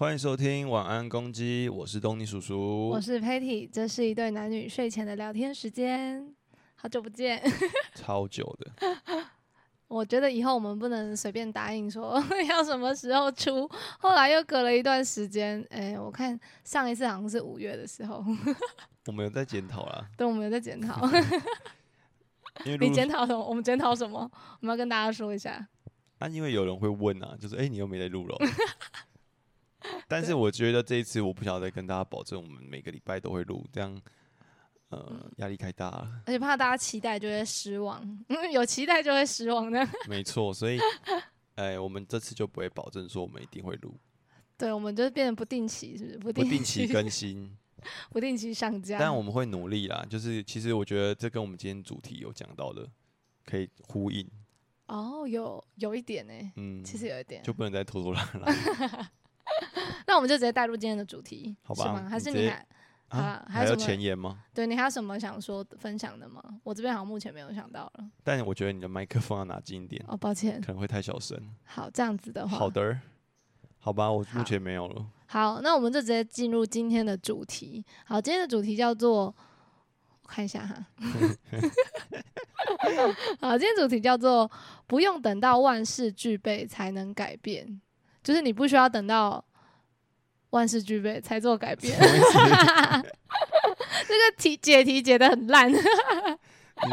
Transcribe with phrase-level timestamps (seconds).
[0.00, 6.34] 欢迎收听晚安公鸡，我是东尼叔叔，我是 Patty，这是一对男女睡前的聊天时间，
[6.74, 7.38] 好久不见。
[7.94, 8.72] 超久的，
[9.88, 12.18] 我觉得以后我们不能随便答应说
[12.48, 18.24] 要什么时候出，后来又隔了一段时间，哎、我看上一次好像是五月的时候，
[19.04, 21.06] 我们有在检讨啦， 对，我们有在检讨。
[22.64, 23.44] 你露检讨什么？
[23.46, 24.20] 我们检讨什么？
[24.62, 25.68] 我们要跟大家说一下。
[26.20, 28.38] 啊，因为有人会问啊，就是哎、你又没在录了。
[30.08, 34.00] 但是我觉得这一次我不晓得跟大家保证，我们每个礼拜都会录，这样
[34.88, 36.22] 呃嗯压力太大了。
[36.26, 39.86] 而且怕大家期待就会失望，嗯， 有期待就会失望的。
[40.08, 40.78] 没错，所以
[41.56, 43.94] 哎、我们这次就不会保证说我们一定会录，
[44.56, 46.18] 对，我们就是变得不定期，是不是？
[46.18, 47.54] 不不定定期更新，
[48.10, 48.98] 不定期上架。
[48.98, 50.06] 但我们会努力啦。
[50.08, 52.88] 就是其实我觉得这跟我们今天主题有讲到的
[53.44, 54.26] 可以呼应，
[54.86, 57.42] 哦，有有一点呢、嗯，其实有一点。
[57.42, 59.10] 就不能再拖拖拉拉。
[60.06, 62.08] 那我们就直接带入今天的主题，好吧是吗？
[62.08, 62.48] 还是你
[63.08, 64.38] 啊，还有还有前言吗？
[64.54, 66.42] 对你还有什么想说分享的吗？
[66.62, 68.10] 我这边好像目前没有想到了。
[68.22, 70.60] 但我觉得你的麦克风要拿近一点，哦，抱歉。
[70.60, 71.36] 可能会太小声。
[71.64, 72.98] 好，这样子的话，好的，
[73.78, 75.06] 好吧，我目前没有了。
[75.26, 77.84] 好，那我们就直接进入今天的主题。
[78.04, 79.34] 好，今天的主题叫做，
[80.22, 80.86] 我看一下哈。
[83.40, 84.50] 好，今天主题叫做
[84.86, 87.80] 不用等到万事俱备才能改变，
[88.22, 89.44] 就是你不需要等到
[90.50, 91.98] 万事俱备才做改变。
[94.06, 95.76] 这个题解题解的很烂， 你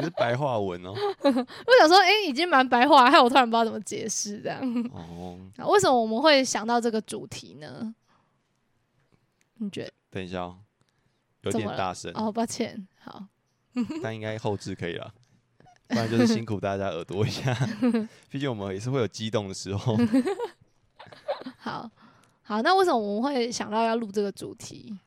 [0.03, 0.94] 是白话文哦。
[1.23, 4.61] 我想说，哎、已经蛮白话，害我突然不知道怎么解释这样。
[4.94, 7.94] 哦，啊为什么我们会想到这个主题呢？
[9.56, 9.91] 你觉得？
[10.12, 10.59] 等一下哦，
[11.44, 13.25] 有点大声，哦，抱歉，好，
[14.03, 15.12] 但应该后置可以了。
[15.88, 17.56] 不然就是辛苦大家耳朵一下，
[18.29, 19.96] 毕竟我们也是会有激动的时候。
[21.58, 21.90] 好，
[22.41, 22.62] 好。
[22.62, 24.97] 那为什么我们会想到要录这个主题？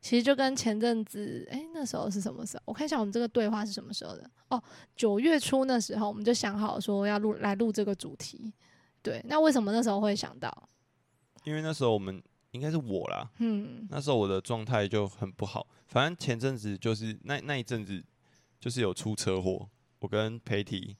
[0.00, 2.62] 其实就跟前阵子，哎、那时候是什么时候？
[2.66, 4.30] 我看一下我们这个对话是什么时候的。
[4.48, 4.62] 哦，
[4.94, 8.52] 九月初那时候我们就想好说要录来录这个主题。
[9.02, 10.68] 对，那为什么那时候会想到？
[11.44, 12.22] 因为那时候我们
[12.52, 15.66] 应该是我啦，嗯，那时候我的状态就很不好。
[15.88, 18.02] 反正前阵子就是那那一阵子，
[18.60, 20.96] 就是有出车祸，我跟裴体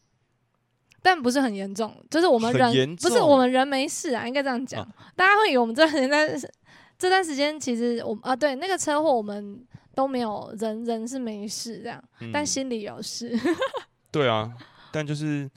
[1.09, 4.83] 但不是很严重，就是我们人不是我们人没事啊，应该这样讲。
[4.83, 6.51] 啊 大家会以为我们这段时间
[6.99, 13.35] 这段时间其实我啊对那个车祸我们都没有人人是没事这样，但嗯心里有事。
[14.13, 14.53] 对啊，
[14.93, 15.51] 但就是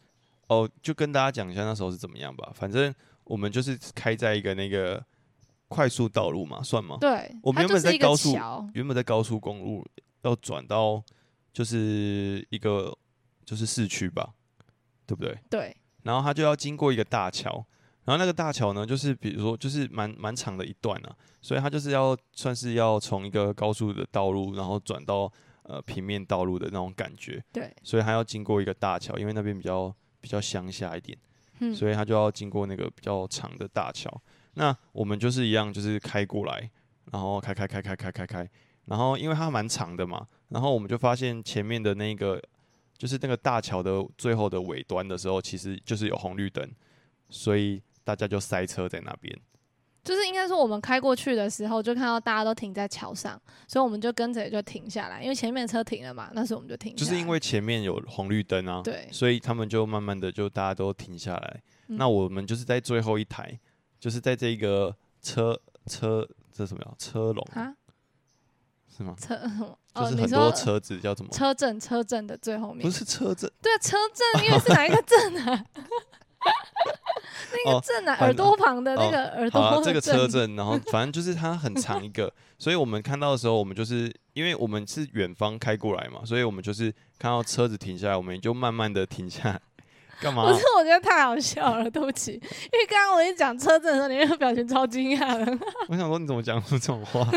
[0.48, 2.50] 哦，就跟大家讲一下那时候是怎么样吧。
[2.56, 2.96] 反正
[3.26, 5.04] 我们就是开在一个那个
[5.68, 6.96] 快速道路嘛，算吗？
[7.02, 9.86] 对，我们原本在高速桥，原本在高速公路
[10.22, 11.04] 要转到
[11.52, 12.98] 就是一个
[13.44, 14.30] 就是市区吧，
[15.12, 15.38] 对不对？
[15.50, 17.52] 对，然后他就要经过一个大桥，
[18.06, 25.32] 然后那个大桥呢，就是比如说就是蛮蛮长的一段啊，所以他就是要算是要从一个高速的道路，然后转到
[25.64, 27.44] 呃平面道路的那种感觉。
[27.52, 31.18] 对，所以他要经过一个大桥，因为那边比较比较乡下一点，
[31.60, 34.10] 嗯，所以他就要经过那个比较长的大桥。
[34.54, 36.70] 那我们就是一样，就是开过来，
[37.12, 38.50] 然后开开开开开开开，
[38.86, 42.42] 然后因为它蛮长的嘛，然后我们就发现前面的那个
[43.02, 46.72] 就是那个大桥的最后的尾端的时候，其实就是有红绿灯，
[47.32, 49.36] 所以大家就塞车在那边。
[50.04, 56.96] 就是应该说我们开过去的时候，就看到大家都停在桥上，所以我们就跟着也就停下来，因为前面车停了嘛，那时候我们就停。
[56.96, 61.64] 就是因为前面有红绿灯啊，对所以他们就慢慢的就大家都停下来。
[61.88, 63.60] 嗯那我们就是在最后一台，
[64.00, 66.94] 就是在这个车车这什么呀？
[67.00, 67.76] 车龙啊
[68.96, 69.16] 是吗？
[69.20, 69.76] 车什么？
[69.94, 71.30] 哦，就是很多车子叫什么？
[71.32, 75.66] 车震车震的最后面不，是车震，对啊，车震，因为是哪一个震啊？
[77.54, 89.62] 那个震啊，反耳朵旁的那个耳朵好啊，这个车 阵阵，然后反正就是它很长一个，所以我们看到的时候，我们就是因为我们是远方开过来嘛，所以我们就是看到车子停下来，我们也就慢慢的停下来，
[90.22, 90.54] 干嘛不？
[90.58, 92.34] 是，我觉得太好笑了，对不起。
[92.34, 95.58] 因为刚刚我一讲车震的时候，你那个表情超惊讶的。
[95.90, 97.28] 我想说你怎么讲出这种话？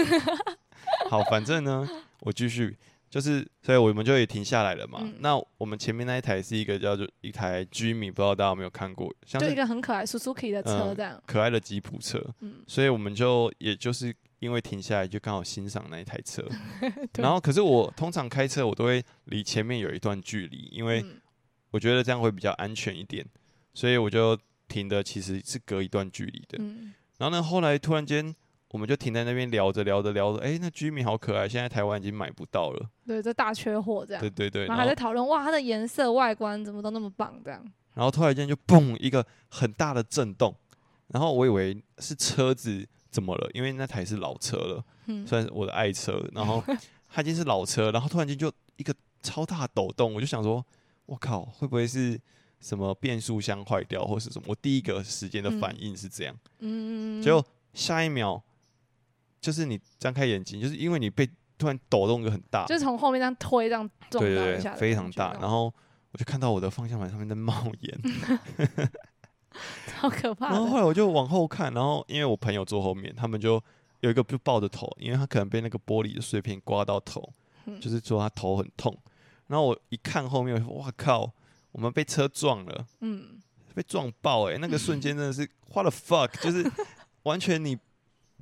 [1.08, 1.88] 好，反正呢，
[2.20, 2.76] 我继续，
[3.10, 4.98] 就是，所以我们就也停下来了嘛。
[5.02, 11.22] 嗯那我们前面那一台是一个叫做一台 Jimmy，不知道大家有没有看过，像就一是个很可爱 Suzuki 的车嗯这样。
[11.26, 16.42] 可爱的吉普车，嗯，所以我们就也就是因为停下来，就刚好欣赏那一台车。
[17.12, 21.16] 对然后，可是我通常开车，我都会离前面有一段距离，因为嗯
[21.74, 23.26] 我觉得这样会比较安全一点，
[23.72, 24.38] 所以我就
[24.68, 26.56] 停的其实是隔一段距离的。
[26.60, 28.32] 嗯，然后呢，后来突然间，
[28.70, 32.88] 我们就停在那边聊着聊着聊着，哎，那居民好可爱，现在台湾已经买不到了。
[33.04, 34.30] 对，这大缺货这样对。
[34.30, 37.60] 对对，然后还在讨论哇，它的颜色、外观怎么都那么棒这样。
[37.94, 40.54] 然后突然间就嘣一个很大的震动，
[41.08, 43.50] 然后我以为是车子怎么了？
[43.52, 46.62] 因为那台是老车了，嗯算是我的爱车，然后
[47.10, 50.64] 它已经是老车，然后突然间就一个超大抖动，我就想说，
[51.06, 52.18] 我靠，会不会是
[52.60, 54.46] 什么变速箱坏掉，或是什么？
[54.48, 58.42] 我第一个时间的反应是这样，嗯，结果下一秒
[59.40, 61.28] 就是你张开眼睛，就是因为你被
[61.58, 65.72] 突然抖动一个很大，就是从后面这样推，这样撞对非常大，然后
[66.12, 68.00] 我就看到我的方向盘上面在冒烟，
[69.86, 70.48] 超可怕。
[70.48, 73.62] 然后后来我就往后看，然后因为我朋友坐后面，他们就
[74.00, 77.30] 有一个就抱着头，因为他可能被那个玻璃的碎片刮到头，
[77.66, 78.96] 嗯就是说他头很痛。
[79.46, 81.32] 然后我一看后面，我说哇靠，
[81.72, 83.40] 我们被车撞了，嗯，
[83.74, 86.70] 被撞爆哎、那个瞬间真的是 what the fuck， 就是
[87.24, 87.78] 完全你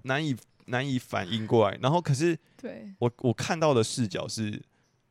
[0.02, 1.78] 难以难以反应过来。
[1.82, 4.62] 然后可是对，我我看到的视角是，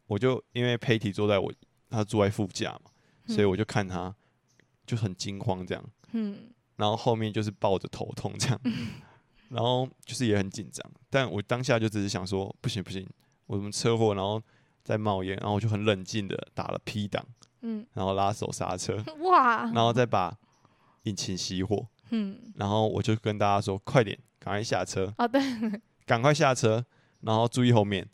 [0.08, 1.52] 我就因为 Patty 坐在我
[1.90, 2.92] 他坐在副驾嘛，
[3.28, 4.16] 所以我就看他
[4.86, 5.84] 就很惊慌这样。
[6.12, 6.50] 嗯。
[6.78, 8.60] 然后后面就是抱着头痛这样，
[9.50, 13.08] 然后就是也很紧张，但我当下就只是想说，不行不行，
[13.46, 14.42] 我怎么车祸，然后
[14.84, 17.26] 在冒烟，然后我就很冷静的打了 P 档，
[17.62, 20.38] 嗯，然后拉手刹车， 哇，然后再把
[21.04, 25.42] 引擎熄火，嗯，然后我就跟大家说，快点，赶快下车，哦对，
[26.06, 26.84] 赶快下车，
[27.22, 28.08] 然后注意后面。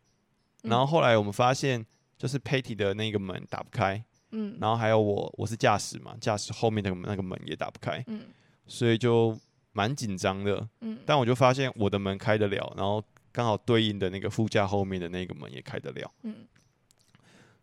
[0.63, 0.69] 嗯。
[0.69, 1.85] 然后后来我们发现，
[2.17, 4.57] 就是 Patty 的那个门打不开，嗯。
[4.59, 8.21] 然后还有我，我是驾驶嘛，驾驶后面的那个门也打不开，嗯。
[8.65, 9.37] 所以就
[9.71, 10.67] 蛮紧张的。
[10.81, 16.35] 嗯，但我就发现我的门开得了，然后刚好对应的那个副驾后面的那个门也开得了，嗯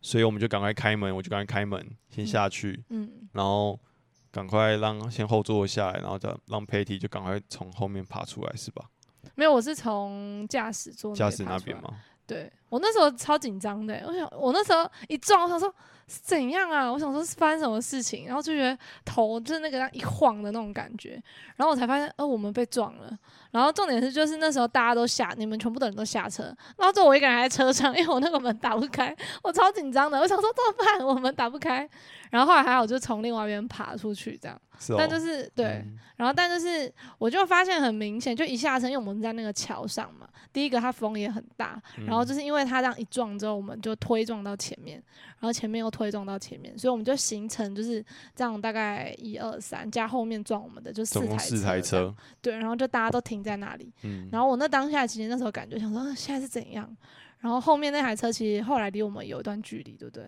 [0.05, 3.79] 所以我们就赶快开门，我就赶快开门，先下去，嗯然后
[4.29, 8.85] 赶快让先后座下来，然后再让 Patty 就赶快从后面爬出来，是吧？
[9.33, 11.43] 没有，我是从驾驶座驾驶？
[11.43, 11.89] 那边吗？
[12.27, 15.73] 对我那时候超紧张的，我想我那时候一撞，我想说
[16.07, 16.91] 是怎样啊？
[16.91, 21.11] 我想说是发生什么事情，然后就觉得头就是那个样一晃的那种感觉，
[21.55, 23.17] 然后我才发现，呃，我们被撞了。
[23.51, 26.43] 然后重点是，就是那时候大家都下，你们全部的人都下车，
[26.77, 31.07] 然后就我一个人还在车上，因为我那个门打不开，我超紧张的，我想说怎么办？
[31.07, 31.89] 我们打不开。
[32.29, 34.61] 然后后来还好，就从另外一边爬出去这样。
[34.77, 45.01] 是哦，但就是对，嗯然后但就是我就发现很明显，就一下车，因为我们在那个桥上嘛，第一个它风也很大，然后嗯就是因为它这样一撞之后，我们就推撞到前面，
[45.39, 48.03] 然后前面又推撞到前面，所以我们就形成就是
[48.35, 56.95] 这样，大概一二三加后面撞我们的就四台四台，车，对，然后就大家都停在那里，嗯，然后我那当下其实那时候感觉想说、啊现在是怎样，
[57.39, 60.25] 然后后面那台车其实后来离我们有一段距离，对不对？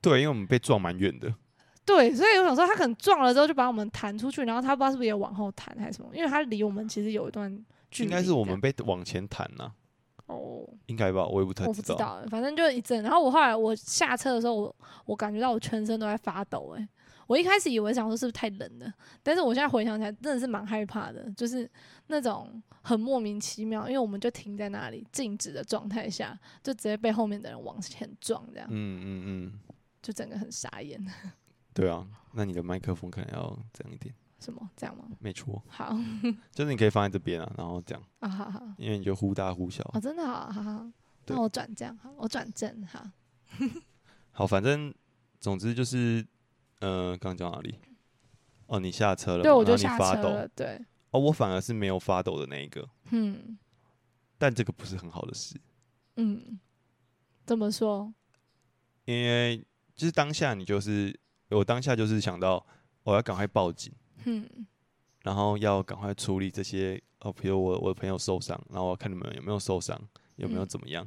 [0.00, 1.34] 对，因为我们被撞蛮远的，
[1.86, 7.50] 对，所以我想说，他可能撞了之后就把我们弹出去，然后他不知道是不是也往后弹还是什么，因为他离我们其实有一段
[7.90, 8.10] 距离。
[8.10, 9.72] 应该是我们被往前弹呐，
[10.26, 13.02] 哦，应该吧，我也不太我不知道，反正就一阵。
[13.02, 16.88] 然后我后来我下车的时候，我我感觉到我全身都在发抖、欸。
[17.26, 18.92] 我一开始以为想说是不是太冷了，
[19.22, 21.70] 但是我现在回想起来，真的是蛮害怕的，就是
[22.08, 29.60] 那种很莫名其妙，因为我们就停在那里静止的状态下，就直接被后面的人往前撞，这样嗯嗯嗯，
[30.02, 31.02] 就整个很傻眼。
[31.72, 35.04] 对啊，那你的麦克风可能要这样一点，什么这样吗？
[35.20, 35.96] 没错，好
[36.52, 38.62] 就是你可以放在这边啊，然后这样，啊，好好。
[38.76, 39.82] 因为你就忽大忽小。
[39.94, 40.86] 哦，真的好，好好，
[41.26, 43.02] 那我转这样好，我转正好。
[44.32, 44.92] 好，反正
[45.40, 46.26] 总之就是，
[46.80, 47.78] 呃，刚刚讲哪里？
[48.66, 49.76] 哦，你下车了嘛，对，我就。
[49.76, 50.48] 下车了。
[50.48, 53.58] 对，哦，我反而是没有发抖的那一个，嗯
[54.36, 55.58] 但这个不是很好的事，
[56.16, 56.58] 嗯，
[57.46, 58.12] 怎么说？
[59.04, 61.18] 因为就是当下你就是
[61.50, 62.66] 我当下就是想到
[63.04, 63.92] 我要赶快报警，
[64.26, 64.48] 嗯。
[65.22, 69.98] 然后要赶快处理这些哦，比如我我的朋友受伤，然后我看你们有没有受伤，
[70.36, 71.06] 有没有嗯怎么样，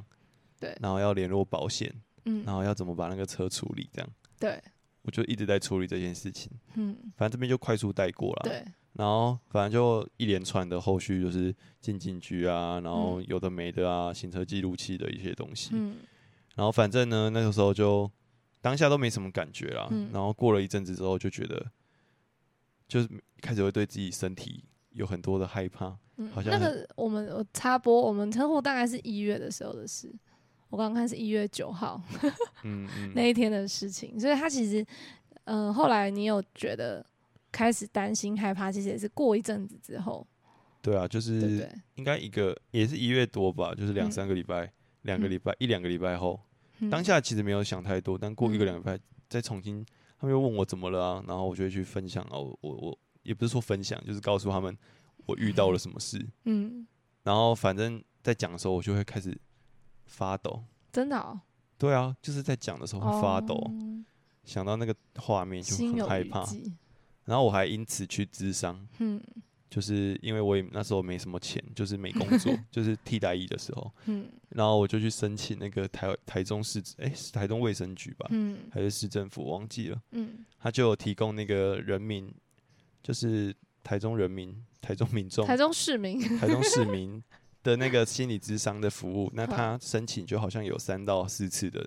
[0.58, 0.76] 对。
[0.80, 1.94] 然后要联络保险，
[2.24, 2.42] 嗯。
[2.44, 4.10] 然后要怎么把那个车处理，这样。
[4.40, 4.60] 对，
[5.02, 6.96] 我就一直在处理这件事情，嗯。
[7.16, 15.96] 反正这边就快速带过了，对，然后反正就一连串的后续就是进警局啊，然后有的没的啊，行车记录器的一些东西，嗯。
[16.56, 18.10] 然后反正呢那个时候就
[18.60, 20.10] 当下都没什么感觉啦，嗯。
[20.12, 21.64] 然后过了一阵子之后就觉得，
[22.88, 23.08] 就是
[23.40, 30.12] 开始会对自己身体有很多的害怕，嗯，好像那个我们我插播，我们车祸大概是一月的时候的事。
[30.70, 31.98] 我刚刚看是一月九号
[32.62, 34.84] 嗯嗯， 那一天的事情，所以他其实，
[35.44, 37.02] 嗯、后来你有觉得
[37.50, 40.26] 开始担心害怕，其实也是过一阵子之后，
[40.82, 41.66] 对啊，就是？
[41.94, 44.12] 应该一个也是一月多吧，就是两嗯。
[44.12, 44.70] 三个礼拜，
[45.02, 45.30] 两个嗯。
[45.30, 46.38] 礼拜一两个礼拜后，
[46.80, 46.90] 嗯。
[46.90, 48.66] 当下其实没有想太多，但过一个嗯。
[48.66, 49.84] 两个礼拜再重新，
[50.18, 54.76] 他们又问我怎么了啊，然后我就会去分享哦，我我我也不是说分享，就是告诉他们
[55.26, 56.86] 我遇到了什么事，嗯，
[57.22, 59.38] 然后反正在讲的时候我就会开始
[60.06, 61.40] 发抖，真的哦，
[61.78, 64.04] 对啊，就是在讲的时候会发抖，哦。
[64.44, 66.42] 想到那个画面就很害怕，
[67.24, 69.22] 然后我还因此去咨商，嗯
[69.70, 74.26] 就是因为我也那时候没什么钱， 就是没工作， 就是替代役的时候，嗯。
[74.50, 78.58] 然后我就去申请那个台台中市哎、是台中卫生局吧，嗯。
[78.70, 80.44] 还是市政府我忘记了，嗯。
[80.58, 82.32] 他就有提供那个人民，
[83.02, 87.22] 就是台中人民、台中民众、台中市民， 台中市民
[87.62, 91.86] 的那个心理咨商的服务，那他申请就好像有三到四次的，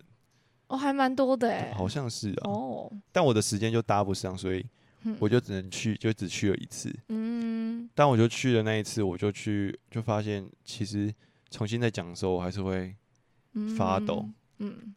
[0.68, 1.74] 哦，还蛮多的哎。
[1.74, 4.64] 好像是啊，哦，但我的时间就搭不上，所以
[5.04, 5.18] 嗯。
[5.20, 6.94] 我就只能去，就只去了一次。
[7.10, 7.90] 嗯。
[7.94, 11.14] 但我就去了那一次，我就去就发现，其实
[11.50, 12.96] 重新再讲的时候，我还是会
[13.54, 14.28] 嗯发抖。
[14.60, 14.96] 嗯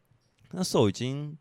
[0.51, 1.37] 那时候已经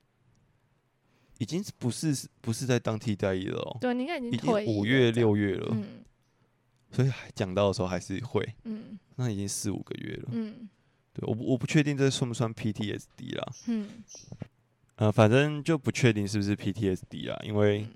[1.38, 6.04] 已经不是不是在当替代役了哦，对，你应该已经已经五月六月了，嗯。
[6.90, 8.99] 所以讲到的时候还是会，嗯。
[9.16, 10.28] 那已经四五个月了。
[10.33, 10.68] 嗯。
[11.12, 13.88] 对，我不我不确定这算不算 PTSD 啦，嗯。
[14.97, 17.88] 呃，反正就不确定是不是 PTSD 啦，因为嗯，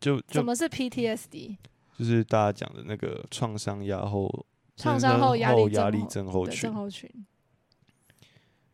[0.00, 1.56] 就就什么是 PTSD？
[1.98, 6.54] 就是大家讲的那个创伤压后创伤后压力后压力症候群。
[6.54, 7.26] 对症，候群。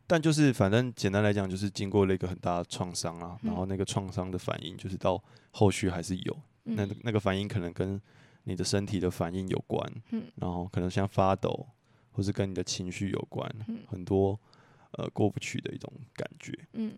[0.06, 7.98] 但就是反正简单来讲，就是经过了一个很大的创伤啊，然后嗯那个创伤的反应，就是到后续还是有，那嗯那个反应可能跟
[8.42, 10.24] 你的身体的反应有关，嗯。
[10.36, 11.66] 然后可能像发抖，
[12.12, 13.78] 或是跟你的情绪有关，嗯。
[13.88, 14.38] 很多
[14.92, 16.52] 呃过不去的一种感觉。
[16.74, 16.92] 嗯，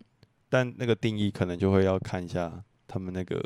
[0.49, 2.61] 但那个定义可能就会要看一下
[2.97, 3.37] 他们那个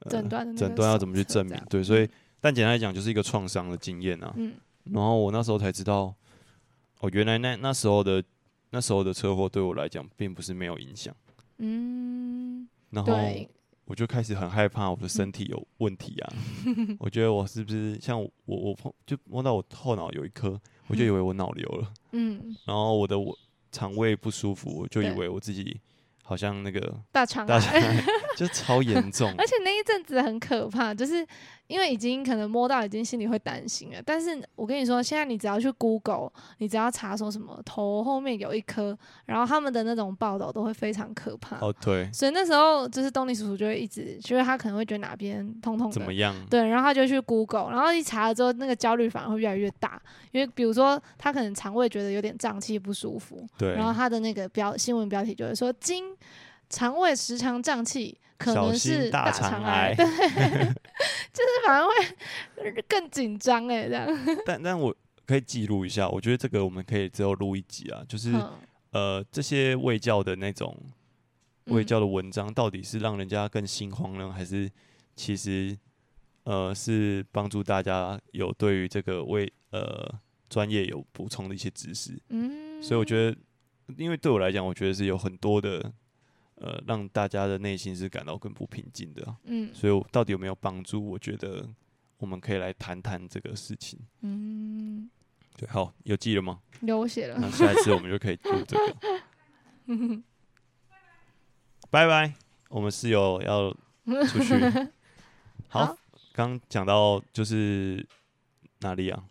[0.00, 1.46] 呃诊断的诊断要怎么去证。
[1.46, 2.08] 明对，所以
[2.40, 4.32] 但简单来讲，就是一个创伤的经验啊。
[4.36, 4.54] 嗯。
[4.84, 6.14] 然后我那时候才知道，
[7.00, 8.22] 哦，原来那那时候的
[8.70, 11.14] 那时候的车祸对我来讲并不是没有影响。
[11.58, 13.12] 嗯，然后，
[13.86, 16.32] 我就开始很害怕我的身体有问题啊，
[17.00, 23.36] 我觉得我是不是像我我碰就摸到我后脑有一颗，我就以为我脑瘤了，嗯，然后我的我
[23.72, 25.80] 肠胃不舒服，我就以为我自己
[26.26, 27.72] 好像那个大肠大肠。
[27.72, 28.04] 癌
[28.36, 31.26] 就超严重， 而且那一阵子很可怕，就是
[31.66, 34.00] 因为已经可能摸到，已经心里会担心了。
[34.04, 41.58] 但是我跟你说，现在你只要去 Google，你只要查说什么头后面有一颗，然后他们的那种报道都会非常可怕。
[41.58, 46.34] 哦对，所以那时候就是东尼叔叔就会一直，就是他可能会觉得哪边痛痛的，怎么样？
[46.48, 50.00] 对，然后他就去 Google，然后一查了之后，那个焦虑反而会越来越大，
[50.32, 56.04] 因为比如说他可能肠胃觉得有点胀气不舒服，对，然后他的那个标新闻标题就会说，经
[56.68, 59.94] 肠胃时常胀气，可小能是大肠肠癌。
[59.94, 60.04] 对，
[61.32, 64.06] 就是反而会更紧张哎，这样。
[64.44, 64.94] 但但我
[65.26, 68.52] 可以记录一下，我觉得这个我们可以之后录一集啊，就是嗯
[68.92, 70.76] 呃这些卫教的那种
[71.66, 71.86] 卫嗯。
[71.86, 74.70] 教的文章，到底是让人家更心慌呢，还是
[75.14, 75.76] 其实
[76.44, 80.08] 呃是帮助大家有对于这个卫呃
[80.48, 82.18] 专业有补充的一些知识？
[82.28, 83.36] 嗯，所以我觉得，
[83.96, 85.92] 因为对我来讲，我觉得是有很多的
[86.56, 91.04] 呃让大家的内心是感到更不平静的啊、嗯所以我到底有没有帮助？
[91.04, 91.68] 我觉得
[92.18, 93.98] 我们可以来谈谈这个事情。
[94.22, 95.10] 嗯，
[95.56, 96.60] 对，好，有记了吗？
[96.80, 100.22] 流血了那，下一次我们就可以做这个。
[101.90, 102.34] 拜拜，
[102.68, 103.70] 我们室友要
[104.26, 104.54] 出去。
[105.68, 105.98] 好好，
[106.32, 108.06] 刚讲到就是
[108.80, 109.24] 哪里啊？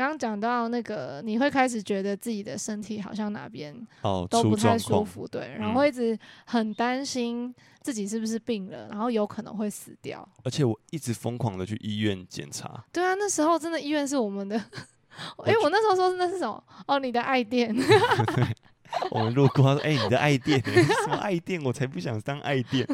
[0.00, 5.04] 刚刚讲到那个，你会开始觉得自己的身体好像哪边哦，都出不太舒。
[5.04, 10.26] 服，对，然嗯后会一直很担心自己是不是病了，然后有可能会死掉。
[10.42, 14.56] 而且我一直疯狂的去医院检查，对啊，那时候真的医院是我们的。
[15.36, 16.64] 我哎、我那时候说那是什么？
[16.86, 17.76] 哦，你的爱店。
[19.10, 21.62] 我们路过，他说：“哎、你的爱店、什么爱店？
[21.62, 22.84] 我才不想当爱店。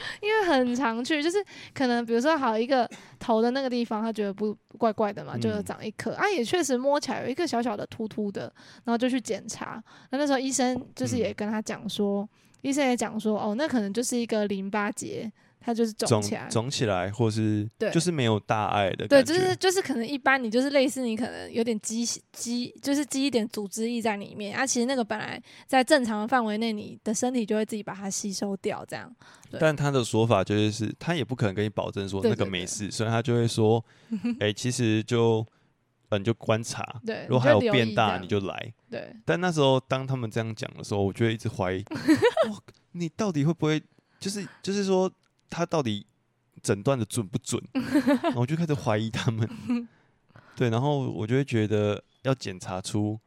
[0.22, 2.88] 因为很常去，就是可能比如说好一个
[3.18, 8.52] 头的那个地方，他觉得不怪怪的嘛，就长一颗、啊，也确实摸起来有一个小小的突突的，
[8.84, 9.82] 然后就去检查。
[10.10, 12.28] 那那时候医生就是也嗯跟他讲说，
[12.62, 16.48] 医生也讲说，哦，那可能就是一个淋巴结，它就是肿肿起来。
[16.48, 29.14] 肿起来，或是对就是没有大碍的对，就是就是可能一般你就是类似你可能有点积积，就是积一点组织液在里面啊，其实那个本来在正常的范围内，你的身体就会自己把它吸收掉，这样。
[29.58, 33.82] 但他的说法就是是，他也不可能跟你保证说那个没事，所以他就会说，
[34.40, 35.46] 哎、其实就，
[36.10, 38.72] 嗯，你就观察，对，如果还有变大，你就来。
[38.90, 41.82] 对，但那时候当他们这样讲的时候，我就会一直怀疑，
[42.50, 42.58] 哇，
[42.92, 43.82] 你到底会不会，
[44.20, 45.10] 就是就是说
[45.48, 46.06] 他到底
[46.62, 47.62] 诊断的准不准？
[48.22, 49.88] 然后我就开始怀疑他们。
[50.56, 53.18] 对，然后我就会觉得要检查出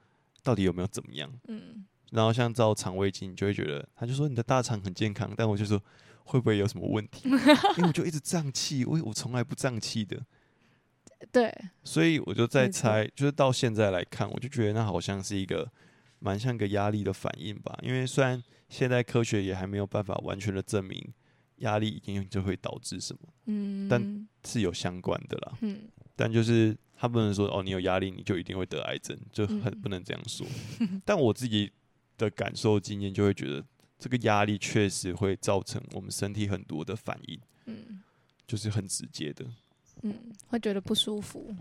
[0.44, 1.32] 到底有没有怎么样。
[1.48, 5.82] 嗯，然后像照肠胃镜，你就会觉得，他就说你的大肠很健康，但我就说
[6.26, 7.30] 会不会有什么问题？
[7.78, 10.22] 因为我就一直胀气，我我从来不胀气的，
[11.32, 15.72] 对，所以我就在猜，就是到现在来看，我就觉得那好像是一个
[16.20, 17.78] 蛮像个压力的反应吧。
[17.82, 21.14] 因为虽然现在科学也还没有办法完全的证明
[21.62, 25.58] 压力一定就会导致什么，嗯，但是有相关的啦。
[25.62, 25.80] 嗯
[26.16, 30.46] 但就是他不能说哦，你有压力你就一定会得癌症，就很嗯不能这样说。
[31.04, 31.72] 但我自己
[32.18, 33.66] 的感受经验就会觉得，
[33.98, 38.02] 这个压力确实会造成我们身体很多的反应，嗯
[38.46, 39.46] 就是很直接的。
[40.04, 40.14] 嗯，
[40.48, 41.56] 会觉得不舒服。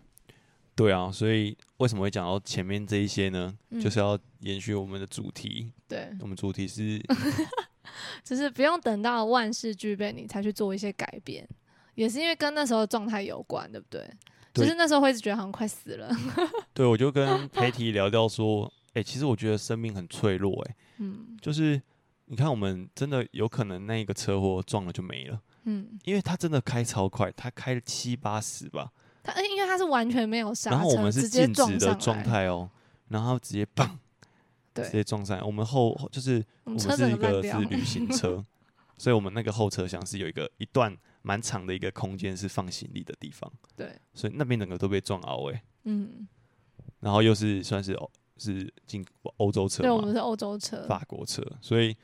[0.75, 3.57] 对啊，所以为什么会讲到前面这一些呢？
[3.71, 5.73] 嗯就是要延续我们的主题。
[5.89, 7.01] 对，我们主题是
[8.25, 11.49] 就是不用等到万事俱备你才去做一些改变，
[11.95, 14.09] 也是因为跟那时候的状态有关，对不对？
[14.53, 16.11] 对就是那时候会一直觉得好像快死了。
[16.75, 21.81] 对，我就跟 培提聊到说，哎、其实我觉得生命很脆弱、哎，嗯就是
[22.27, 28.91] 你看我们真的有可能那一个车祸撞了就没了，嗯，因为他真的开超快，他开了七八十吧，
[29.23, 32.69] 他因为他是完全没有刹车，然后我们是直接静止的状态哦，
[33.07, 33.65] 然后直接
[34.75, 35.43] 棒，直对，接撞上来。
[35.43, 37.59] 我们后就是我们是一个是。
[37.65, 38.45] 旅行 车，
[38.99, 46.29] 所以我们那个后车厢是有一个一段蛮长的一个空间是放行李的地方，对，所以那边整个都被撞凹哎、嗯，
[47.01, 49.05] 然后又是算是欧是进
[49.37, 51.97] 欧洲车对，我嘛们，是欧洲车，法国车，所以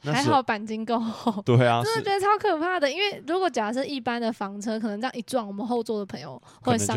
[0.00, 1.42] 还好钣金够 厚。
[1.42, 6.96] 对啊，是真的觉得超可怕的，因为如果假设一般的房车，可能这样一撞，我们后座的朋友会伤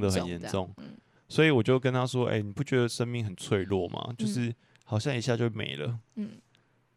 [0.00, 0.96] 的很严重嗯
[1.32, 4.12] 所以我就跟他说：“哎、你不觉得生命很脆弱吗？
[4.18, 5.98] 就嗯是好像一下就没了。
[6.16, 6.32] 嗯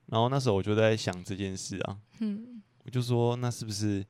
[0.08, 4.06] 然后那时候我就在想这件事啊，嗯我就说：那是不是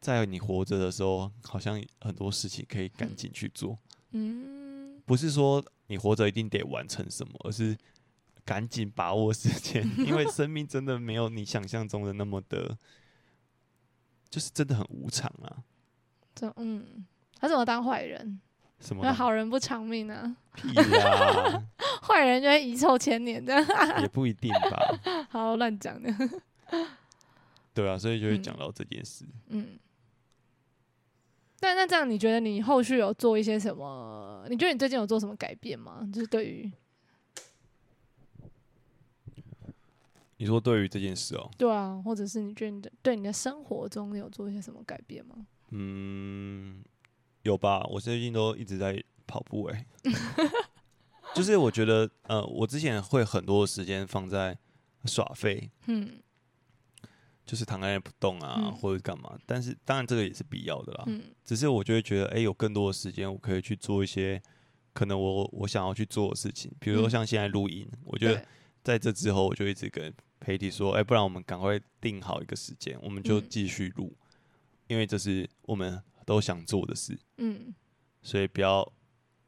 [0.00, 3.78] 在你活着的时候，好像很多事情可以赶嗯紧去做？
[4.12, 7.76] 嗯，不是说你活着一定得完成什么，而是
[8.46, 12.78] 赶紧把握时间，因为 生命真的没有你想象中的那么的，
[14.30, 15.62] 就是真的很无常啊。
[16.34, 17.04] 这嗯，
[17.38, 18.40] 他怎么当坏人？
[18.80, 21.62] 什么那好人不长命啊，屁呀、
[22.02, 23.54] 坏人就会遗臭千年的。
[24.00, 25.26] 也不一定吧。
[25.30, 26.08] 好乱讲的，
[27.74, 29.24] 对啊，所以就会嗯讲到这件事。
[29.48, 29.78] 嗯。
[31.58, 34.46] 但那这样，你觉得你后续有做一些什么？
[34.50, 36.06] 你觉得你最近有做什么改变吗？
[36.12, 36.70] 就是对于
[40.36, 45.46] 你说对于这件事哦、对啊，或者是你觉得你的对你的生活中有做一些什么改变吗？
[45.70, 46.84] 嗯，
[47.46, 47.84] 有吧？
[47.90, 49.86] 我最近都一直在跑步、欸，
[51.34, 54.56] 就是我觉得，呃，我之前会很多时间放在
[55.04, 56.20] 耍废，嗯
[57.44, 59.38] 就是躺在那不动啊，嗯或者干嘛。
[59.46, 61.04] 但是当然这个也是必要的啦。
[61.06, 64.42] 嗯只是我就会觉得，哎、有更多的时间，我可以去做一些
[64.92, 68.44] 可能我我想要去做的事情，比如说嗯像现在录音，我觉得
[68.82, 74.12] 在这之后，我就一直跟培体说，哎、不然我们赶快定好一个时间，我们就嗯继续录，
[74.88, 77.18] 因为这是我们都想做的事。
[77.38, 77.74] 嗯
[78.20, 78.86] 所以不要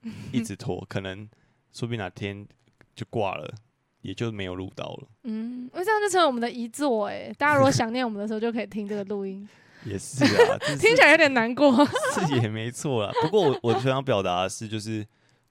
[0.33, 1.29] 一直拖，可能
[1.73, 2.47] 说不定哪天
[2.95, 3.53] 就挂了，
[4.01, 5.09] 也就没有录到了。
[5.25, 7.31] 嗯，那这样就成为我们的遗作哎。
[7.37, 9.47] 大家如果想念我们的时候，就可以听这个录音，
[9.85, 11.85] 也是啊， 是听起来有点难过。
[12.15, 13.13] 是也没错啦。
[13.23, 15.05] 不过我我想要表达的是，就是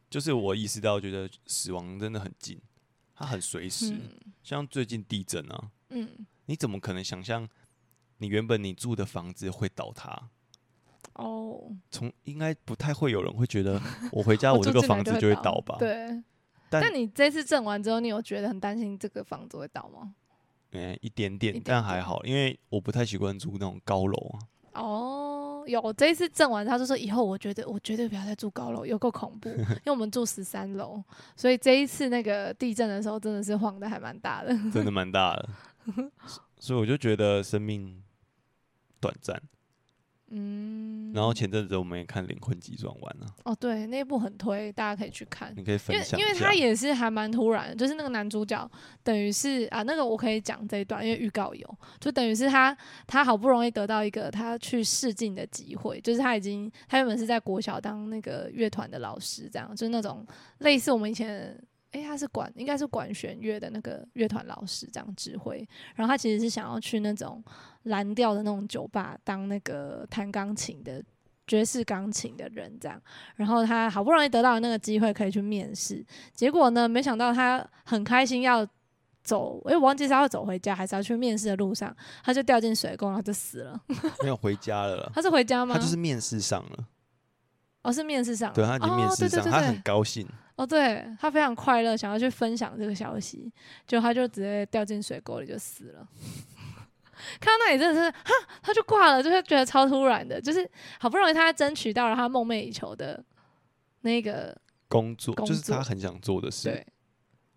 [0.09, 2.57] 就是我意识到，觉得死亡真的很近，
[3.13, 3.91] 它很随时。
[3.91, 4.01] 嗯
[4.41, 6.07] 像最近地震啊，嗯，
[6.45, 7.45] 你怎么可能想象
[8.19, 10.29] 你原本你住的房子会倒塌？
[11.17, 13.79] 哦，从应该不太会有人会觉得
[14.11, 15.75] 我回家我这个房子就会倒倒吧？
[15.79, 16.23] 对。
[16.69, 20.13] 但但你这次震完之后，你有觉得很担心这个房子会倒吗？
[20.71, 24.17] 嗯，一点点，一点点但还好，因为我不太习惯住那种高楼
[24.73, 24.81] 啊。
[24.81, 31.01] 哦，有这一次震完，他就说以后我觉得我绝对不要再住高楼，有够恐怖， 因为我们住十三楼，
[31.37, 34.49] 所以这一次那个地震的时候真的是晃的还蛮大的。
[34.71, 35.49] 真的蛮大的，
[36.59, 38.03] 所以我就觉得生命
[38.99, 39.41] 短暂。
[40.29, 45.53] 嗯，然后前阵子我们也看《灵魂急转弯》了，哦，对，那一部很推，大家可以去看。
[45.55, 46.31] 你可以因为分享因为。
[46.31, 48.69] 因为他也是还蛮突然的，就是那个男主角
[49.03, 60.25] 等于是啊，那个我可以讲这一段，因为预告有，就等于是他他好不容易得到一个他去试镜的机会，就是他已经他原本是在国小当那个乐团的老师，这样就是那种
[60.59, 61.57] 类似我们以前。
[61.91, 65.67] 诶，他是管应该是管弦乐的那个乐团老师，这样指挥。
[65.95, 67.43] 然后他其实是想要去那种
[67.83, 71.01] 蓝调的那种酒吧当那个弹钢琴的
[71.47, 73.01] 爵士钢琴的人，这样。
[73.35, 78.67] 然后他好不容易得到那个机会可以去面试，结果呢，没想到他很开心要
[79.23, 83.81] 走，诶，我忘记是要走回家还是要去面试的路上，他就掉进水沟，然后就死了。
[84.21, 85.75] 没有回家了啦，他是回家吗？
[85.75, 86.87] 他就是面试上了，
[87.83, 90.27] 哦，是面试上了，对他已经面试上，他对对对很高兴。
[90.57, 93.49] 哦，对他非常快乐，想要去分享这个消息，
[93.87, 96.07] 就他就直接掉进水沟里就死了。
[97.39, 103.23] 看到那里真的是哈，他就挂了，就是觉得超突然的，就是好不容易他争取到了他梦寐以求的
[104.01, 104.55] 那个
[104.87, 106.85] 工作工作就是他很想做的事，对，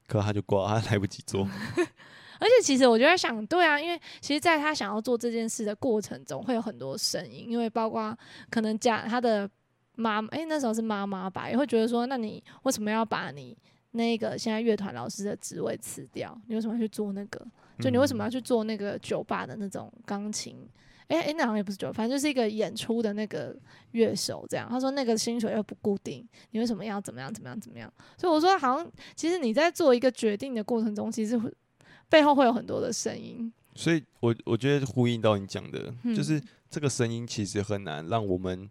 [0.06, 1.46] 可他就挂，他来不及做。
[2.40, 8.16] 而且其实我就在想，对啊，因为其实在他想要做这件事的过程中，会有很多声音，因为包括
[8.50, 9.48] 可能家他的
[10.00, 13.56] 妈，哎、那时候是妈妈吧，也会觉得说，那你为什么要把你
[13.92, 16.36] 那个现在乐团老师的职位辞掉？
[16.48, 17.46] 你为什么要去做那个？
[17.78, 20.56] 就你为什么要去做那个酒吧的那种钢琴？
[21.08, 23.56] 哎、哎、那好像也不是酒吧，反正就是一个演出的那个
[23.92, 24.68] 乐手这样。
[24.70, 27.92] 他说那个薪水又不固定，你为什么要怎么样怎么样怎么样？
[28.16, 31.52] 所以我说，好像其实你在做一个决定的过程中，其实会
[32.08, 33.52] 背后会有很多的声音。
[33.74, 38.70] 所以我我觉得呼应到你讲的，嗯就是这个声音其实很难让我们，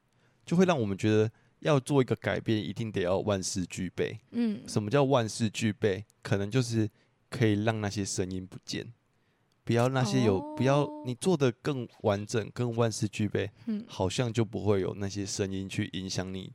[0.50, 4.20] 就会让我们觉得要做一个改变，一定得要万事俱备。
[4.32, 4.64] 嗯。
[4.68, 6.04] 什么叫万事俱备？
[6.24, 6.90] 可能就是
[7.30, 8.92] 可以让那些声音不见，
[9.64, 13.86] 不要那些有，不要哦你做的更完整、更万事俱备，嗯。
[13.88, 16.52] 好像就不会有那些声音去影响你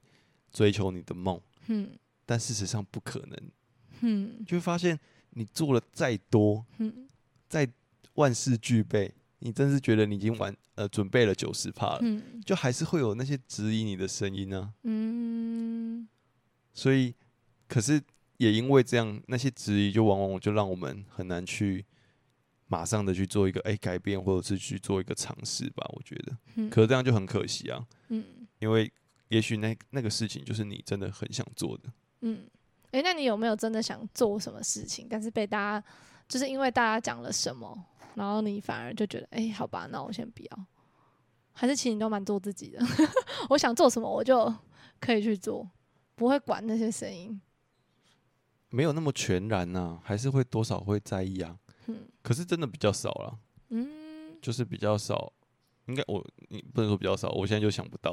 [0.50, 1.40] 追求你的梦。
[1.68, 1.96] 嗯。
[2.26, 3.38] 但事实上不可能，
[4.00, 4.44] 嗯。
[4.44, 4.98] 就会发现
[5.30, 7.06] 你做了再多，嗯。
[7.48, 7.70] 再
[8.14, 16.08] 万事俱备，你真是觉得你已经完呃准备了九十趴了，嗯就还是会有那些质疑你的声音呢、嗯
[16.72, 17.14] 所以，
[17.68, 18.02] 可是
[18.38, 21.84] 也因为这样，那些质疑就往往就让我们很难去
[22.66, 25.86] 马上的去做一个哎、改变，或者是去做一个尝试吧。
[25.94, 28.24] 我觉得，嗯可是这样就很可惜啊，嗯
[28.58, 28.90] 因为
[29.28, 31.92] 也许那那个事情就是你真的很想做的。
[32.22, 32.46] 嗯。
[32.90, 35.86] 哎、那你有没有真的想做什么事情，但是被大家
[36.28, 40.66] 就是因为大家讲了什么，然后你反而就觉得，哎、好吧，那我先不要。
[41.52, 42.80] 还是其实你都蛮做自己的，
[43.50, 44.52] 我想做什么我就
[45.00, 45.68] 可以去做，
[46.16, 47.40] 不会管那些声音。
[48.70, 51.56] 没有那么全然呐、还是会多少会在意啊。
[51.86, 55.32] 嗯可是真的比较少了，嗯，就是比较少。
[55.86, 58.12] 应该我你不能说比较少，我现在就想不到，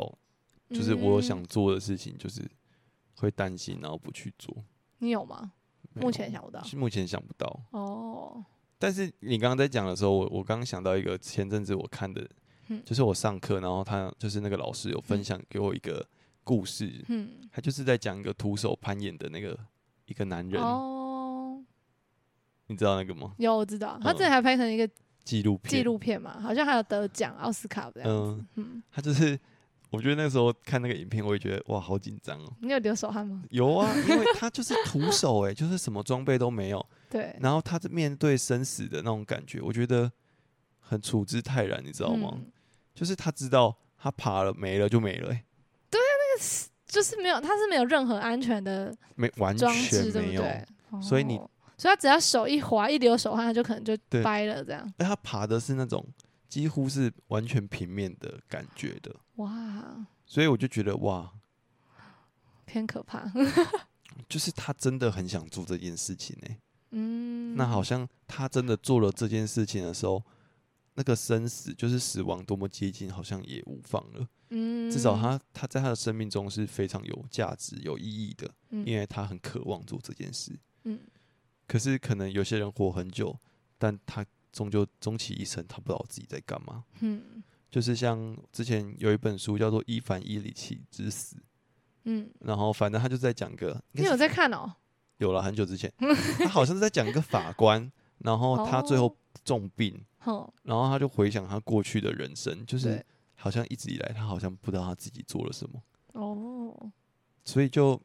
[0.69, 2.45] 就是我嗯想做的事情，就是
[3.15, 4.53] 会担心，然后不去做。
[4.99, 5.53] 你有吗？
[5.93, 6.61] 目前想不到。
[6.63, 7.59] 是目前想不到。
[7.71, 8.45] 哦，
[8.81, 12.27] 但是你刚刚在讲的时候，我我刚刚想到一个前阵子我看的，
[12.69, 12.81] 嗯。
[12.83, 16.03] 就是我上课，然后他就是那个老师有分享给我一个
[16.43, 19.55] 故事，嗯，他就是在讲一个徒手攀岩的那个
[20.07, 21.61] 一个男人，哦，
[22.65, 23.35] 你知道那个吗？
[23.37, 24.89] 有我知道，他嗯之前还拍成一个
[25.23, 28.43] 纪录片，纪录片嘛，好像还有得奖奥斯卡这样子。
[28.55, 29.39] 嗯，嗯，他就是，
[29.91, 32.51] 我觉得那时候看那个影片，我也觉得哇，好紧张哦。
[32.61, 33.43] 你有流手汗吗？
[33.51, 40.11] 有啊，因为他就是徒手哎、就是什么装备都没有，对， 然后他在面对生死的那种感觉，我觉得
[40.79, 42.31] 很处之泰然，你知道吗？
[42.33, 42.51] 嗯
[42.93, 45.45] 就是他知道他爬了没了就没了、欸，
[46.85, 50.43] 就是没有，他是没有任何安全的没完装全没有。
[51.01, 54.93] 所以你哦所以他只要手一滑，一流手汗，他就可能就掰了这样。
[54.97, 56.05] 哎，他爬的是那种
[56.49, 61.31] 几乎是完全平面的感觉的，哇，所以我就觉得哇，
[62.65, 63.23] 偏可怕。
[64.27, 66.55] 就是他真的很想做这件事情呢、
[66.91, 70.23] 嗯，那好像他真的做了这件事情的时候，
[70.95, 74.27] 那个生死就是死亡多么接近，好像也无妨了。
[74.49, 80.57] 嗯，至少他他在他的生命中是非常有价值、有意义的，嗯，因为他很渴望做这件事。
[80.83, 80.99] 嗯
[81.67, 83.33] 可是可能有些人活很久，
[83.77, 86.83] 但他终究终其一生，他不知道自己在干嘛。
[86.99, 91.37] 嗯就是像之前有一本书叫做《伊凡伊里奇之死》，
[92.03, 94.75] 嗯，然后反正他就在讲个，你有在看哦？
[95.21, 95.91] 有了很久之前，
[96.39, 103.03] 他好像是在讲一个法官，然后他最后哦重病，哼，然后他就回想他过去的人生，就是，
[103.35, 105.81] 好像一直以来他好像不知道他自己做了什么，
[106.13, 106.91] 哦，
[107.45, 107.99] 所以就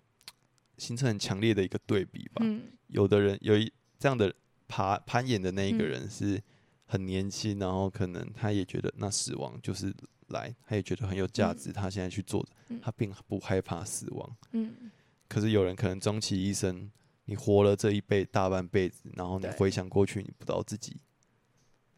[0.78, 2.40] 形成很强烈的一个对比吧。
[2.40, 4.32] 嗯有的人有一这样的
[4.68, 6.40] 爬攀岩的那一个嗯人是
[6.86, 9.92] 很年轻，然后可能他也觉得那死亡就是
[10.28, 14.36] 来，他也觉得很有价值，他现在去做的嗯，他并不害怕死亡。
[14.52, 14.90] 嗯
[15.28, 16.88] 可是有人可能终其一生，
[17.26, 20.96] 你活了这一辈大半辈子，然后你回想过去，你不知道自己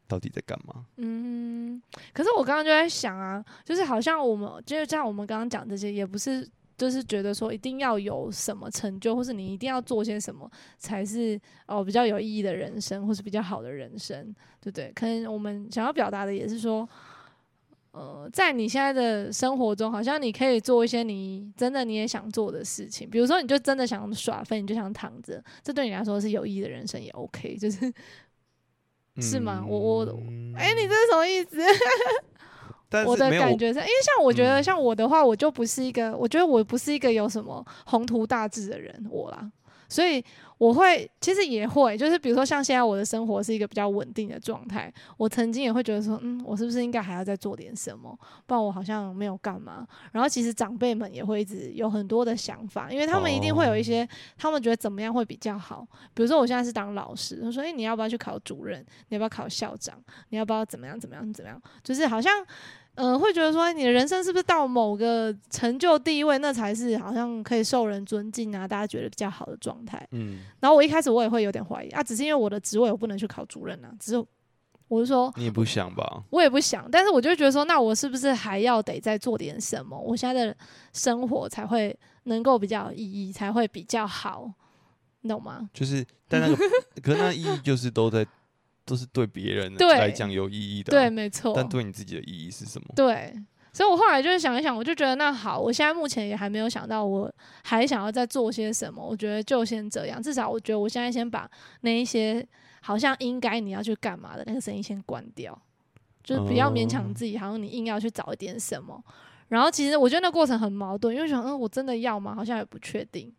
[0.07, 0.87] 到底在干嘛。
[0.97, 1.81] 嗯，
[2.13, 14.91] 可是我刚刚就在想啊，就是好像我们就是像我们刚刚讲这些，也不是就是觉得说一定要有什么成就，或是你一定要做些什么才是哦比较有意义的人生，或是比较好的人生，对不对？
[14.93, 16.89] 可能我们想要表达的也是说。
[17.93, 27.93] 呃，在你现在的生活中，好像你可以做一些你真的你也想做的事情，比如说你就真的想耍废，你就想躺着，这对你来说是有意义的人生也 OK，就是
[29.21, 29.65] 是吗？
[29.67, 31.59] 我我嗯哎、你这是什么意思？
[33.07, 34.65] 我的感觉是，因为像我觉得，嗯。
[34.65, 39.51] 像我的话，我就不是一个，我觉得我不是一个有什么宏图大志的人，我啦，
[39.89, 40.25] 所以
[40.59, 48.19] 我会其实也会，就是比如说像现在我的生活是一个比较稳定的状态，我曾经也会觉得说，嗯，我是不是应该还要再做点什么？
[48.45, 49.87] 不然我好像没有干嘛。
[50.13, 55.87] 然后其实长辈们也会一直有很多的想法，因为他们一定会有一些他们觉得怎么样会比较好。
[56.13, 58.85] 比如说我现在是当老师，他说，哎，你要不要去考主任？
[59.09, 59.97] 你要不要考校长？
[60.31, 61.63] 你要不要怎么样怎么样怎么样？
[61.83, 62.33] 就是好像。
[63.01, 70.05] 嗯，会觉得说你的人生是不是到某个成就地位，那才是好像可以受人尊敬啊，大家觉得比较好的状态。
[70.11, 74.27] 嗯，然后我一开始我也会有点怀疑啊，只是因为我的职位我不能去考主任啊，只是
[74.89, 76.25] 我是说你也不想吧？
[76.31, 80.57] 我也不想，但是我就觉得说，那我是不是还要得再做点什么，我现在的
[80.93, 84.51] 生活才会能够比较有意义，才会比较好，
[85.21, 85.71] 你懂吗？
[85.73, 86.57] 就是，但那个
[87.01, 88.27] 可那意义就是都在。
[88.89, 91.53] 都是对别人来讲有意义的，对，没错。
[91.55, 92.89] 但对你自己的意义是什么？
[92.97, 93.35] 对，
[93.71, 97.31] 所以我后来就是想一想，我就觉得那好，我现在目前也还没有想到我
[97.65, 99.07] 还想要再做些什么。
[99.07, 101.47] 我觉得就先这样，至少我觉得我现在先把
[101.83, 102.45] 那一些
[102.81, 105.57] 好像应该你要去干嘛的那个声音先关掉，
[106.25, 108.99] 就是不要勉强自己，好像你硬要去找一点什么。
[109.49, 112.35] 然后其实我觉得那过程很矛盾，因为想，嗯，我真的要吗？
[112.35, 113.31] 好像也不确定。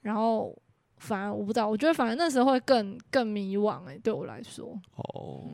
[0.00, 0.56] 然后。
[1.04, 4.80] 反而我不知道，我觉得反而那时候会更更迷惘哎，对我来说。
[4.96, 5.44] 哦，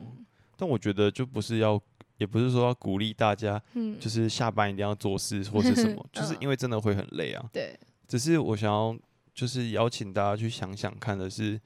[0.55, 1.79] 但我觉得就不是要，
[2.17, 7.49] 也不是说要鼓励大家，嗯，就是下班一定要做事或是什么， 就是因为真的会很累啊。
[7.51, 7.77] 对。
[8.07, 8.97] 只是我想要，
[9.33, 11.59] 就是邀请大家去想想看的是，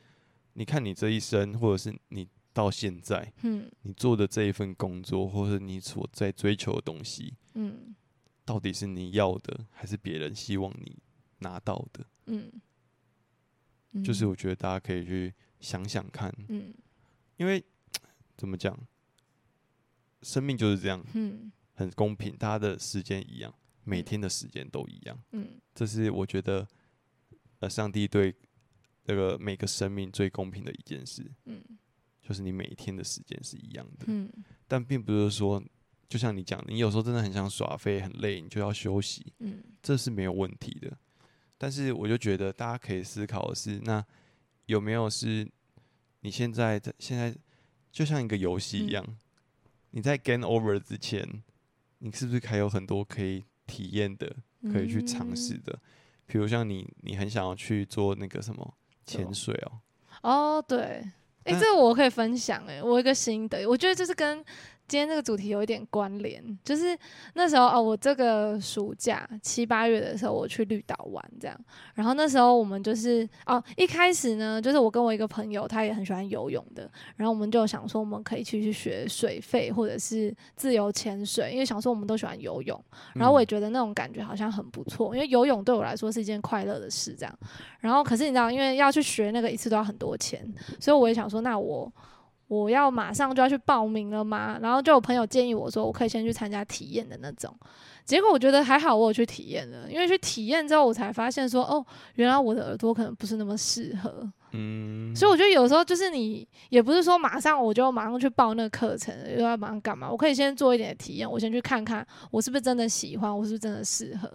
[0.54, 7.96] 你看你这一生，或者是你到现在，嗯，你做的这一份工作，或者你所在追求的东西，嗯，
[8.46, 10.98] 到底是你要的，还是别人希望你
[11.40, 12.06] 拿到的？
[12.28, 12.52] 嗯。
[14.04, 16.74] 就是我觉得大家可以去想想看，嗯，
[17.38, 17.64] 因为
[18.38, 18.78] 怎么讲，
[20.22, 23.54] 生命就是这样，嗯，很公平，大家的时间一样，
[23.84, 26.68] 每天的时间都一样，嗯，这是我觉得，
[27.60, 28.36] 呃，上帝对
[29.04, 31.64] 这个每个生命最公平的一件事，嗯，
[32.22, 34.30] 就是你每一天的时间是一样的，嗯，
[34.68, 35.64] 但并不是说，
[36.10, 40.98] 就像你讲，你有时候真的很想耍飞，很累，你就要休息，嗯，这是没有问题的。
[41.58, 44.04] 但是我就觉得大家可以思考的是，那
[44.66, 45.48] 有没有是
[46.22, 47.36] 你现在在现在
[47.92, 49.06] 就像一个游戏一样，
[49.92, 51.28] 你在 gain over 之前，
[52.00, 54.36] 你是不是还有很多可以体验的、
[54.72, 55.80] 可以去尝试的？
[56.26, 58.74] 比如像你，你很想要去做那个什么
[59.06, 59.80] 潜水哦。
[60.22, 61.04] 哦，对，
[61.44, 64.44] 哎，这个我可以分享哎，我一个心得，我觉得这是跟。
[64.88, 66.96] 今天这个主题有一点关联，就是
[67.34, 71.60] 那时候哦，我这个暑假七八月的时候，我去绿岛玩这样。
[71.96, 76.90] 然后那时候我们就是哦，一开始呢，就是我跟我一个朋友，他也很喜欢游泳的。
[77.16, 82.80] 然后我们就想说，我们可以去去学水肺或者是自由潜水，因为想说我们都喜欢游泳。
[83.16, 87.40] 然后我也觉得那种感觉好像很不错，因为游泳对我来说是一件快乐的事这样。
[87.80, 90.48] 然后可是你知道，因为要去学那个一次都要很多钱，
[90.80, 91.92] 所以我也想说，那我。
[92.48, 94.58] 我要马上就要去报名了吗？
[94.62, 97.56] 然后就有朋友建议我说，我可以先去参加体验的那种。
[98.04, 101.84] 结果我觉得还好，我有去体验了，因为去体验之后，我才发现说，哦，
[102.16, 104.32] 原来我的耳朵可能不是那么适合。
[104.58, 110.10] 嗯，所以我觉得有时候就是你也不是说马上我就马上去报那个课程，又要马上干嘛？
[110.10, 114.32] 我可以先做一点体验，我先去看看我是不是真的喜欢，我是不是真的适合。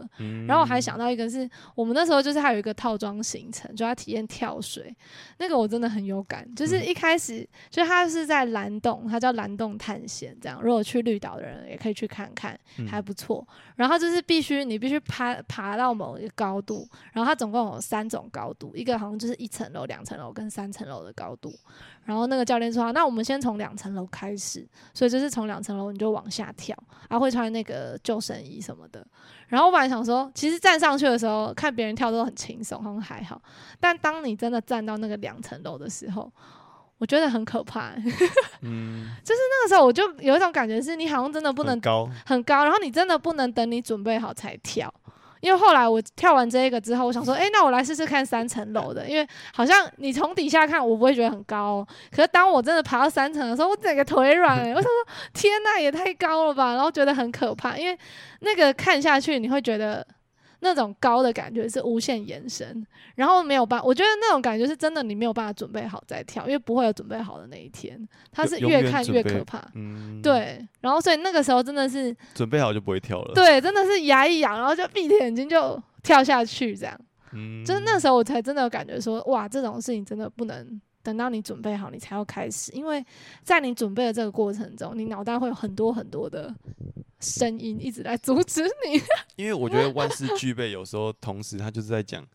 [0.46, 4.94] 然后我还想到一个是我们那时候就是还有一个套装行程，就要体验跳水，
[5.38, 6.46] 那个我真的很有感。
[6.54, 12.58] 就是一开始就他是在蓝洞，它叫蓝洞探险，这样如果去绿岛的人也可以去看看，
[12.88, 13.46] 还不错。
[13.76, 21.52] 然后就是必须你必须爬爬到某一个高度，然后它总共有三种高度，一个好像就是一层楼、两层楼跟三层楼的高度。
[22.04, 26.76] 然后那个教练说：“那我们先从两层楼开始，所以就是从两层楼你就往下跳，
[27.08, 29.06] 啊会穿那个救生衣什么的。”
[29.46, 33.40] 然后我本来想说，其实站上去的时候看别人跳都很轻松，好像还好。
[33.78, 36.30] 但当你真的站到那个两层楼的时候，
[37.00, 37.92] 我觉得很可怕，
[38.60, 42.06] 嗯，就是那个时候我就有一种感觉，是你好像真的不能高。
[42.26, 44.92] 很高，然后你真的不能等你准备好才跳，
[45.40, 51.82] 因为后来我跳完这一个之后，我想说，哎，那我来试试看三层楼的，因为好像你从底下看我不会觉得很高，
[52.14, 54.90] 可是当我真的爬到三层的时候，我整个腿软，我想说，
[55.32, 57.98] 天呐，也太高了吧，然后觉得很可怕，因为
[58.40, 60.06] 那个看下去你会觉得。
[60.60, 67.98] 那种高的感觉是无限延伸，然后没有办，我觉得那种感觉是真的，你没有办法准备好再跳，因为不会有准备好的那一天，
[68.30, 69.60] 它是越看越可怕。
[69.74, 73.34] 嗯，对，然后所以那个时候真的是准备好就不会跳了。
[73.34, 76.98] 对，真的是牙一咬，然后就闭着眼睛就跳下去，这样。
[77.32, 83.04] 嗯，就是那时候我才真的有感觉说，哇，这种事情真的不能等到你准备好你才要开始，因为
[83.42, 86.54] 在你准备的这个过程中，你脑袋会有很多很多的。
[87.22, 88.98] 声音一直在阻止你，
[89.36, 92.26] 因为我觉得万事俱备，有时候同时他就是在讲，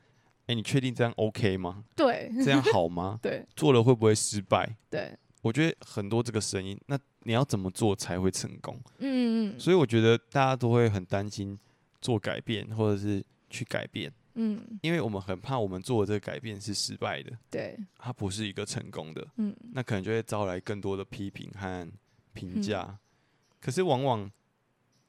[0.46, 1.84] 哎、你确定这样 OK 吗？
[1.96, 3.18] 对这样 好吗？
[3.20, 4.78] 对做了会不会失败？
[4.92, 8.80] 对，我觉得很多这个声音，那你要怎么做才会成功？
[9.00, 11.58] 嗯嗯所以我觉得大家都会很担心
[12.00, 19.56] 做改变，或者是去改变，嗯，因为我们很怕我们做的这个改变是失败的，对，它不是一个成功的，嗯。
[19.74, 21.90] 那可能就会招来更多的批评和
[22.34, 22.62] 评嗯。
[22.62, 22.98] 价。
[23.62, 24.30] 可是往往，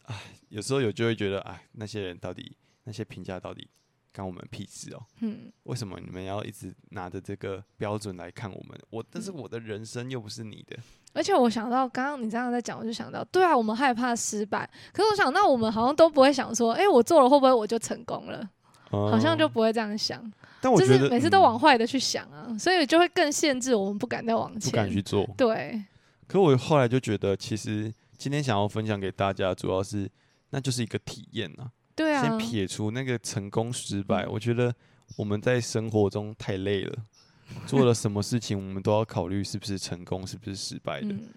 [0.05, 0.17] 哎，
[0.49, 3.69] 有时候有就会觉得，哎，那些人到底那些评价到底
[4.13, 5.03] 干我们屁事哦？
[5.21, 5.53] 嗯。
[5.65, 8.79] 为什么你们要一直拿着这个标准来看我们？
[8.91, 9.35] 我但是嗯。
[9.35, 10.79] 我的人生又不是你的，
[11.13, 18.49] 而且我想到，刚刚你这样在讲，我就想到，对啊，我们害怕失败，可是我想到，我们好像都不会想说，哎、我做了会不会我就成功了？
[18.91, 20.23] 好像就哦不会这样想，
[20.61, 24.93] 但我觉得就是每次都嗯往坏的去想啊，所以就会更限制我们不敢再往不敢前。
[24.95, 25.29] 去做。
[25.37, 25.85] 对，
[26.27, 30.09] 可我后来就觉得，其实今天想要分享给大家，主要是
[30.51, 31.71] 那就是一个体验啊。
[31.95, 34.75] 对啊，先撇除那个成功失败，嗯我觉得
[35.17, 36.97] 我们在生活中太累了，
[37.67, 41.09] 做了什么事情我们都要考虑是不是成功，是不是失败的。
[41.09, 41.29] 嗯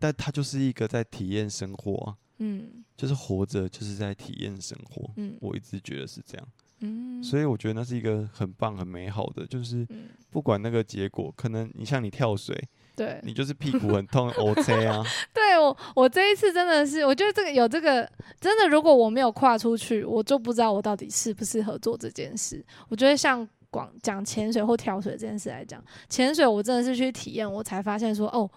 [0.00, 5.10] 但它就是一个在体验生活啊，嗯就是活着就是在体验生活。
[5.16, 6.48] 嗯我一直觉得是这样，
[6.80, 12.56] 嗯，所以我觉得那是一个很棒、很美好的，就是嗯，不管那个结果，可能你像你跳水，
[12.94, 15.02] 对，你就是屁股很痛 OK 啊，
[15.34, 18.08] 对我我这一次真的是，我觉得这个有这个
[18.40, 22.64] 真的，如果我没有跨出去，我就不知道我到底适不适合做这件事。
[22.88, 28.48] 我觉得像广讲潜水或跳水这件事来讲，潜水我真的是去体验，我才发现说，哦，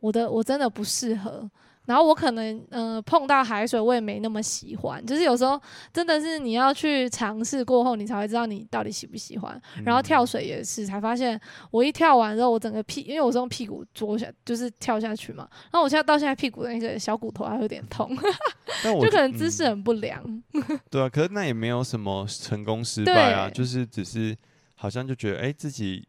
[0.00, 1.48] 我的我真的不适合。
[1.86, 5.04] 然后我可能呃碰到海水，我也没那么喜欢。
[5.06, 5.60] 就是有时候
[5.92, 9.60] 真的是你要去尝试过后，你才会知道你到底喜不喜欢。
[9.84, 15.48] 然后跳水也是，才发现我一跳完之后，我整个屁，因为我是用屁股坐下，就是跳下去嘛。
[15.70, 18.10] 然后我现在到现在屁股的那个小骨头还有点痛，
[18.82, 20.42] 就可能姿势嗯很不良。
[20.90, 24.36] 对啊，可是那也没有什么成功失败啊，就是只是
[24.74, 26.06] 好像就觉得哎、自己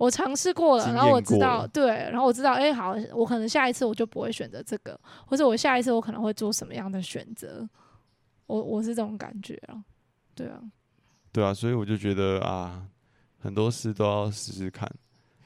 [0.00, 7.68] 我尝试过了，然后我知道，对，然后我知道，哎、好，我可能下一次我就不会选择这个，或者我下一次我可能会做什么样的选择。
[8.46, 9.84] 我我是这种感觉啊，
[10.34, 10.58] 对啊，
[11.30, 12.82] 对啊，所以我就觉得啊，
[13.38, 14.90] 很多事都要试试看。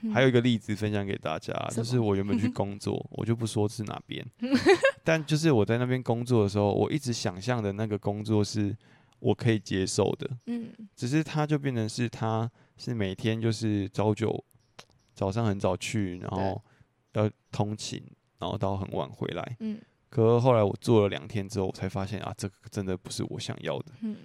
[0.03, 4.25] 嗯还有一个例子分享给大家，就是我原本去 工作，我就不说是哪边，
[5.03, 8.77] 但就是我在那边工作的时候，我一直想象的那个工作是
[9.19, 14.45] 我可以接受的，嗯只是它就变成是它是每天就是朝九
[15.15, 16.63] 早上很早去，然后
[17.13, 18.03] 要通勤，
[18.39, 19.57] 然后到很晚回来。
[19.61, 24.17] 嗯可是后来我做了两天之后，我才发现啊，这个真的不是我想要的，嗯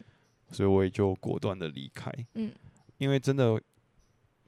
[0.52, 2.12] 所以我也就果断的离开。
[2.36, 2.52] 嗯，
[3.00, 3.60] 因为真的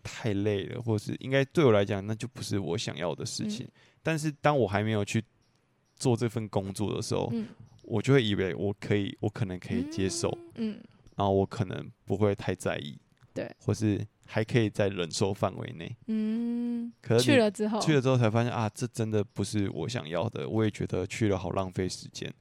[0.04, 3.66] 太累了，或是应该对我来讲，那就不是我想要的事情。
[3.66, 3.72] 嗯
[4.04, 5.24] 但是当我还没有去
[5.96, 7.48] 做这份工作的时候，嗯，
[7.84, 10.80] 我就会以为我可以，我可能可以接受，嗯
[11.16, 12.98] 然后我可能不会太在意，
[13.34, 15.96] 对，或是还可以在忍受范围内。
[16.08, 20.48] 嗯，可是去了之后，去了之后才发现啊，这真的不是我想要的。
[20.48, 22.34] 我也觉得去了好浪费时间。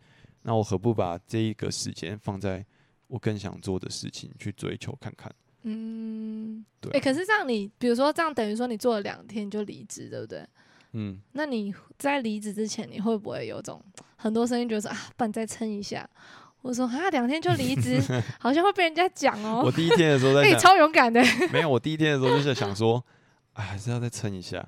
[0.43, 2.65] 那我何不把这一个时间放在
[3.07, 5.31] 我更想做的事情去追求看看？
[5.63, 10.47] 嗯，对啊、哎、可是这样你，比如说这样等于说你做了两天你就离职，对不对？
[10.93, 13.81] 嗯，那你在离职之前，你会不会有种
[14.17, 16.09] 很多声音觉得说啊，不然再撑一下？
[16.63, 18.01] 我说啊，两天就离职，
[18.39, 21.23] 好像会被人家讲哦、我第一天的时候在 哎、想，超勇敢的。
[21.53, 23.03] 没有，我第一天的时候就是想说，
[23.55, 24.65] 哎，还是要再撑一下。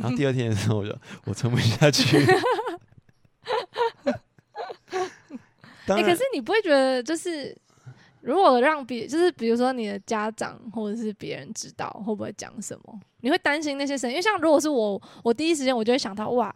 [0.00, 2.26] 然后第二天的时候，我就我撑不下去。
[5.86, 7.56] 当哎、然，可是你不会觉得就是，
[8.22, 13.00] 如果让别就是比如说你的家长或者是别人知道，会不会讲什么？
[13.20, 14.14] 你会担心那些声音？
[14.14, 16.52] 因为像如果是我，我第一时间我就会想到哇。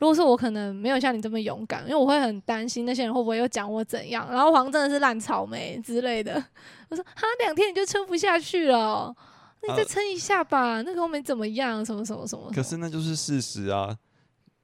[0.00, 6.42] 如果是我，可能没有像你这么勇敢，因为我会很担心那些人会不会又讲我怎样，然后黄真的是烂草莓之类的。
[6.88, 9.16] 我说哈，两天你就撑不下去了哦，
[9.62, 12.50] 那你再呃撑一下吧，那个我没怎么样，什么什么什么。
[12.50, 13.94] 可是那就是事实啊，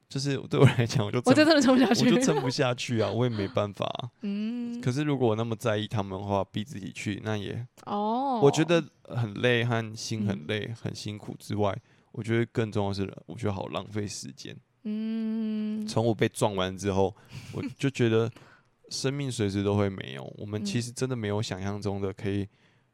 [0.09, 2.17] 就是对我来讲，我就 我就真的撑不下去我去。
[2.17, 8.83] 就撑不下去啊，我也没办法啊、 嗯，可是如果我那么在意他们的话，逼自己去，那也哦，我觉得
[9.15, 11.77] 很累和心嗯很累、很辛苦之外，
[12.13, 14.57] 我觉得更重要的是，我觉得好浪费时间。
[14.89, 17.13] 嗯，从我被撞完之后，
[17.53, 18.31] 我就觉得
[18.89, 20.25] 生命随时都会没有。
[20.39, 22.47] 我们嗯其实真的没有想象中的可以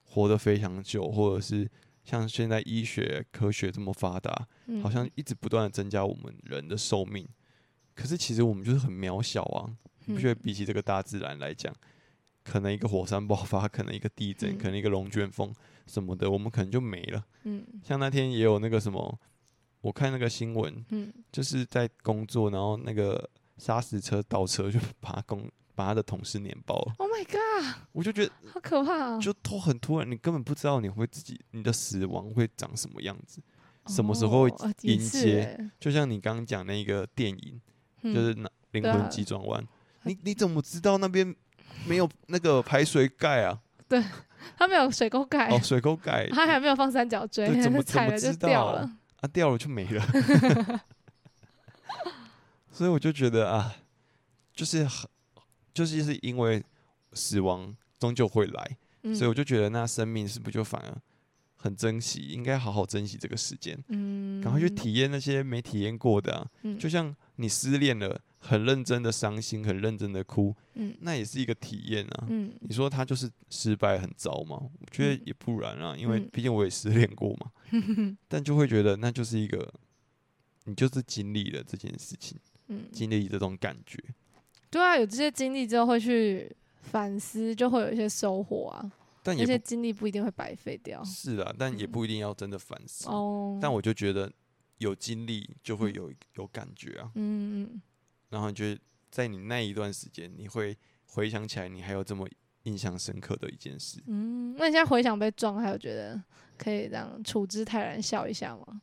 [0.04, 1.70] 活得非常久，或者是
[2.02, 7.28] 像现在医学科学这么发达，嗯好像一直不断的增加我们人的寿命。
[7.94, 9.68] 可是其实我们就是很渺小啊！
[10.06, 11.70] 你不觉得嗯比起这个大自然来讲，
[12.42, 15.54] 可能一个火山爆发，可能一个地震，嗯可能一个龙卷风
[15.86, 17.22] 什么的，我们可能就没了。
[17.44, 19.20] 嗯像那天也有那个什么，
[19.82, 23.28] 我看那个新闻，嗯就是在工作，然后那个
[23.58, 26.94] 砂石车倒车就把他工把他的同事碾爆了。
[26.98, 29.18] Oh my god，我就觉得好可怕啊！
[29.18, 33.42] 就都很突然，你根本不知道你会自己你的死亡会长什么样子，
[33.88, 34.48] 什么时候
[34.82, 37.60] 迎接欸就像你刚刚讲那个电影，
[38.02, 39.66] 嗯就是那灵魂急转弯，
[40.04, 41.34] 你你怎么知道那边
[41.86, 43.58] 没有那个排水盖啊？
[43.88, 44.02] 对
[44.56, 48.90] 他没有水沟盖，哦，水沟盖他还没有放三角锥，对怎么 踩了就怎么知道掉了。
[49.22, 50.04] 啊，掉了就没了。
[52.70, 53.76] 所以我就觉得啊，
[54.54, 55.08] 就是很，
[55.72, 56.62] 就是是因为
[57.12, 60.96] 死亡终究会来，嗯所以我就觉得那生命是不是就反而
[61.54, 66.46] 很珍惜，应该好好珍惜这个时间，嗯，赶快去体验那些没体验过的啊。
[66.62, 72.26] 嗯，就像你失恋了，很认真的伤心，很认真的哭，嗯那也是一个体验啊。
[72.28, 74.56] 嗯你说他就是失败很糟吗？
[74.60, 77.52] 我觉得嗯也不然啊，因为嗯毕竟我也失恋过嘛。
[78.28, 79.72] 但就会觉得那就是一个，
[80.64, 82.36] 你就是经历了这件事情，
[82.66, 83.96] 嗯，经历这种感觉。
[84.70, 88.92] 对啊，有这些经历之后会去反思，就会有一些收获啊。
[89.22, 91.02] 但有些经历不一定会白费掉。
[91.04, 93.08] 是啊，但也嗯不一定要真的反思。
[93.08, 94.30] 哦，但我就觉得
[94.78, 97.82] 有经历就会有有感觉啊，嗯嗯
[98.32, 98.80] 然后你觉得
[99.10, 100.74] 在你那一段时间，你会
[101.04, 102.26] 回想起来，你还有这么
[102.62, 104.02] 印象深刻的一件事。
[104.06, 106.18] 嗯，那你现在回想被撞，还有觉得
[106.56, 108.80] 可以这样处之泰然笑一下吗？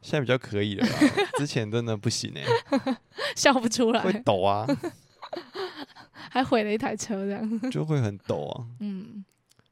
[0.00, 0.98] 现在比较可以了吧，
[1.38, 2.44] 之前真的不行哎、
[3.34, 4.66] 笑不出来会来，抖啊，
[6.30, 7.70] 还毁了一台车这样。
[7.70, 8.66] 就会很抖啊。
[8.80, 9.24] 嗯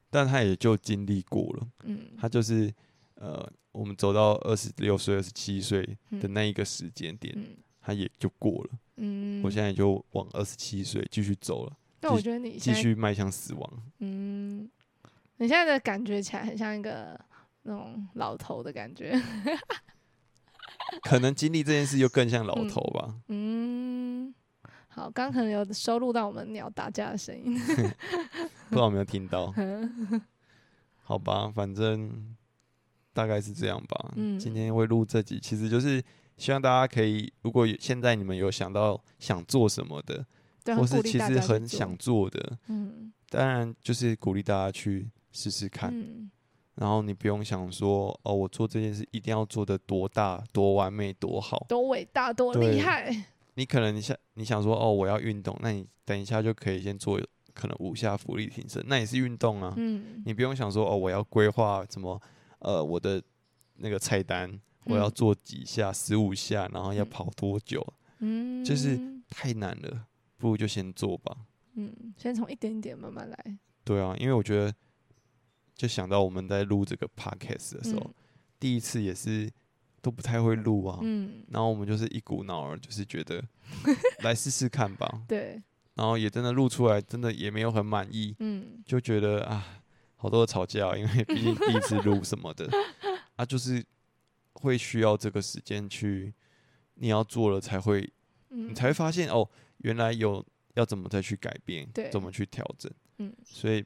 [0.09, 2.69] 但他也就经历过了，嗯他就是
[3.15, 8.69] 呃，我们走到二十六岁、二十七岁的嗯那一个时间点，嗯他也就过了。
[8.97, 13.83] 嗯，我现在就往二十七岁继续走了，但我觉得你继续迈向死亡。
[13.99, 14.69] 嗯，
[15.37, 17.19] 你现在的感觉起来很像一个
[17.63, 19.19] 那种老头的感觉。
[21.03, 23.15] 可能经历这件事就更像老头吧。
[23.27, 24.33] 嗯，
[24.87, 27.57] 好，刚可能有收录到我们鸟打架的声音。
[28.69, 29.53] 不知道有没有听到？
[31.01, 32.35] 好吧，反正
[33.13, 34.13] 大概是这样吧。
[34.15, 36.03] 嗯今天会录这集，其实就是
[36.41, 40.25] 希望大家可以，如果有现在你们有想到想做什么的，
[40.63, 45.91] 对，或是其实很想做的，嗯当然就是鼓励大家去试试看。
[45.93, 46.31] 嗯
[46.75, 51.63] 然后你不用想说，哦，我做这件事一定要做的多大、多完美、多好。
[51.69, 53.13] 多伟大，多厉害。
[53.53, 57.21] 你可能你想你想说，哦，我要运动，那你等一下就可以先做
[57.53, 59.73] 可能五下浮力挺身，那也是运动啊。
[59.77, 62.19] 嗯你不用想说，哦，我要规划什么，
[62.59, 63.21] 呃，我的
[63.75, 64.59] 那个菜单，
[64.91, 67.85] 我要嗯做几下，十五下，然后要嗯跑多久，
[68.19, 70.05] 嗯，就是太难了，
[70.37, 71.35] 不如就先做吧。
[71.75, 73.57] 嗯，先从一点点慢慢来。
[73.83, 74.73] 对啊，因为我觉得，
[75.75, 78.13] 就想到我们在录这个 podcast 的时候，嗯
[78.59, 79.49] 第一次也是
[80.03, 83.43] 都不太会录啊，嗯，然后我们就是一股脑儿，就是觉得
[84.21, 85.59] 来试试看吧，对，
[85.95, 89.81] 然后也真的录出来，真的也没有很满意，嗯就觉得啊，
[90.15, 92.69] 好多的吵架哦，因为毕竟第一次录什么的
[93.35, 93.83] 啊，就是
[94.61, 96.33] 会需要这个时间去，
[96.95, 98.01] 你要做了才会，
[98.49, 98.73] 嗯，你。
[98.73, 99.47] 才会发现哦，
[99.79, 100.45] 原来有
[100.75, 103.33] 要怎么再去改变，对怎么去调整，嗯。
[103.43, 103.83] 所以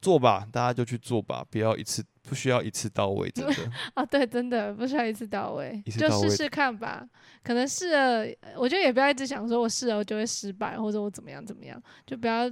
[0.00, 7.06] 做吧，大家就去做吧，不要一次不需要一次到位，真的， 啊，对，真的不需要一次到位，到位就试试看吧。
[7.42, 12.50] 可能试了，我觉得也不要一直想说我试了我就会失败，或者我怎么样怎么样，就不要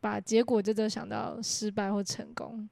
[0.00, 2.68] 把结果就只想到失败或成功，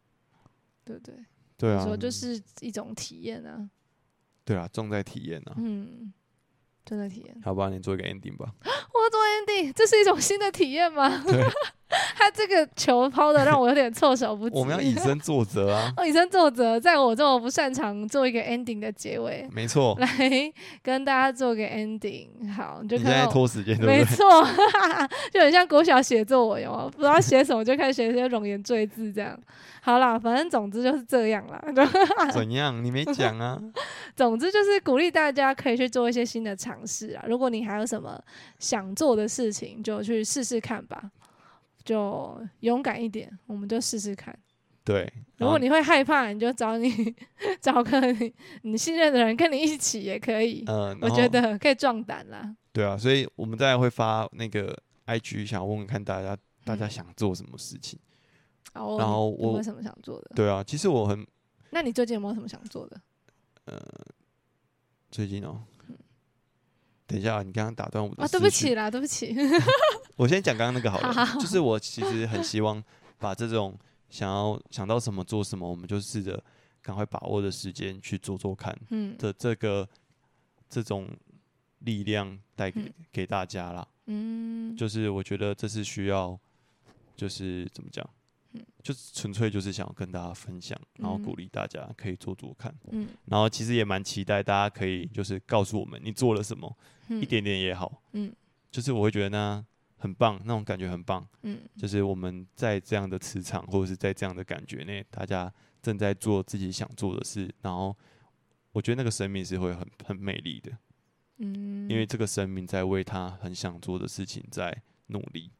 [0.84, 1.14] 对不对？
[1.58, 3.70] 对啊，说就是一种体验啊，
[4.46, 6.12] 对啊，重在体验啊，嗯，
[6.84, 7.36] 重在体验。
[7.42, 11.22] 好吧，你做一个 ending 吧，我要做 ending，这是一种新的体验吗？
[11.26, 11.44] 对，
[12.16, 14.56] 他这个球抛的让我有点措手不及。
[14.58, 20.08] 我们要以身作则啊， 哦，以身作则，在我这么不擅长做一个 ending 的结尾，没错，来
[20.82, 22.28] 跟大家做个 ending。
[22.54, 23.78] 好，你就你现在看到拖时间？
[23.80, 24.24] 没错，
[25.32, 26.90] 就很像国小写作文，有吗？
[26.90, 29.38] 不知道写什么就开始写一些冗言赘字，这样。
[29.80, 31.62] 好啦，反正总之就是这样啦。
[32.32, 32.84] 怎样？
[32.84, 33.56] 你没讲啊？
[34.16, 37.24] 总之就是鼓励大家可以去做一些新的尝试啊。
[37.28, 38.20] 如果你还有什么
[38.58, 41.00] 想做的事情，就去试试看吧。
[41.86, 44.38] 就勇敢一点，我们就试试看。
[44.84, 46.92] 对，如果你会害怕，你就找你
[47.60, 50.62] 找个你你信任的人跟你一起也可以。
[50.66, 52.54] 嗯，我觉得可以壮胆啦。
[52.72, 54.76] 对啊，所以我们再来会发那个
[55.06, 57.98] IG，想问问看大家，大家嗯想做什么事情？
[58.74, 60.30] 好，然后我有什么想做的？
[60.36, 61.26] 对啊，其实我很
[61.70, 63.00] 那你最近有没有什么想做的？
[65.10, 65.62] 最近哦，
[67.06, 69.34] 等一下啊，你刚刚打断我的啊，对不起啦，对不起。
[70.16, 71.38] 我先讲刚刚那个好了，好好好。
[71.40, 72.82] 就是我其实很希望
[73.18, 73.78] 把这种
[74.10, 76.42] 想要想到什么做什么，我们就试着
[76.82, 79.16] 赶快把握的时间去做做看嗯。
[79.18, 79.88] 的这个
[80.68, 81.08] 这种
[81.80, 82.92] 力量带给、嗯。
[83.12, 83.86] 给大家啦。
[84.06, 86.38] 嗯，就是我觉得这是需要，
[87.16, 88.08] 就是怎么讲，
[88.56, 88.66] 嗯。
[88.82, 93.08] 就是纯粹就是想要跟大家分享，然后嗯鼓励大家可以做做看，嗯。
[93.26, 96.76] 然后其实也蛮期待大家可以就是告诉我们你做了什么，
[97.08, 97.20] 嗯。
[97.20, 98.32] 一点点也好，嗯。
[98.70, 101.60] 就是我会觉得呢很棒，那种感觉很棒，嗯。
[101.76, 105.52] 就是我们在这样的磁场或者是在这样的感觉内，大家
[105.82, 107.96] 正在做自己想做的事，然后
[108.72, 110.70] 我觉得那个生命是会很很美丽的，
[111.38, 115.50] 嗯，因为这个生命在为他很想做的事情在努力，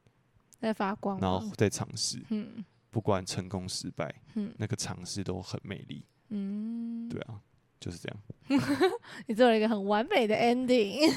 [0.61, 2.65] 在发光然，后在尝试，嗯
[2.97, 6.03] 不管成功失败，嗯那个尝试都很美丽。
[6.31, 7.35] 嗯，对啊，
[7.79, 8.19] 就是这样。
[9.29, 11.13] 你做了一个很完美的 ending。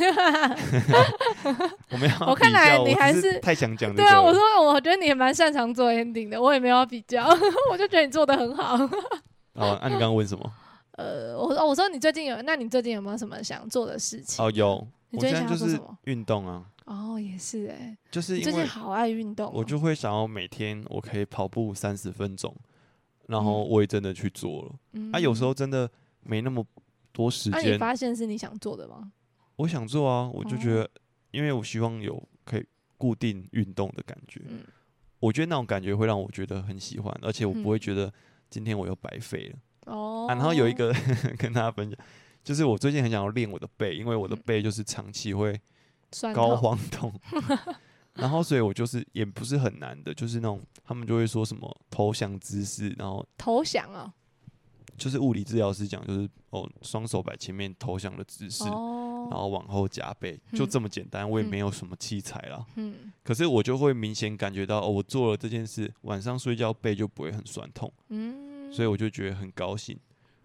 [1.90, 7.26] 我没有 我看来你还是是太想讲对啊，我说我觉得你也蛮擅长做 ending 的，我也没有要比较，
[7.72, 8.76] 我就觉得你做的很好。
[9.54, 10.52] 哦，那、你刚刚问什么？
[10.98, 14.44] 呃，我说我说你最近有，那你最近有没有什么想做的事情？
[14.44, 22.56] 哦，有，我你最近就是想做什么运动啊，哦，也是哎、就是因为最近好爱运动哦、我就会想要每天我可以跑步三十分钟，
[23.28, 23.70] 然后嗯。
[23.70, 24.76] 我也真的去做了。
[24.94, 25.90] 嗯啊，有时候真的
[26.22, 26.66] 没那么
[27.12, 29.12] 多时间那、你间，发现是你想做的吗？
[29.58, 30.76] 我想做啊，我就觉哦。
[30.78, 30.90] 得，
[31.30, 32.66] 因为我希望有可以
[32.98, 34.62] 固定运动的感觉，嗯。
[35.20, 37.80] 我觉得那种感觉会让我觉得很喜欢，而且我不会嗯。
[37.80, 38.12] 觉得
[38.50, 39.60] 今天我又白费了。
[39.94, 40.92] 哦、啊，然后有一个
[41.38, 42.00] 跟大家分享，
[42.44, 44.42] 就是我最近很想要练我的背，因为我的嗯。
[44.44, 45.62] 背就是长期会酸
[46.34, 47.14] 高痛肓痛，
[48.16, 54.12] 然后所以我就是也不是很难的，就是那种他们就会说什么投降姿势，然后投降啊，
[54.98, 62.66] 就是物理治疗师讲就是哦双手摆前面投降的姿势，然哦，后往后夹背，就嗯这么简单，我也嗯没有什么器材啦。
[62.76, 69.98] 嗯可是我就会明显感觉到，哦，我做了这件事，晚上睡觉背就不会很酸痛，嗯，所以我就觉得很高兴。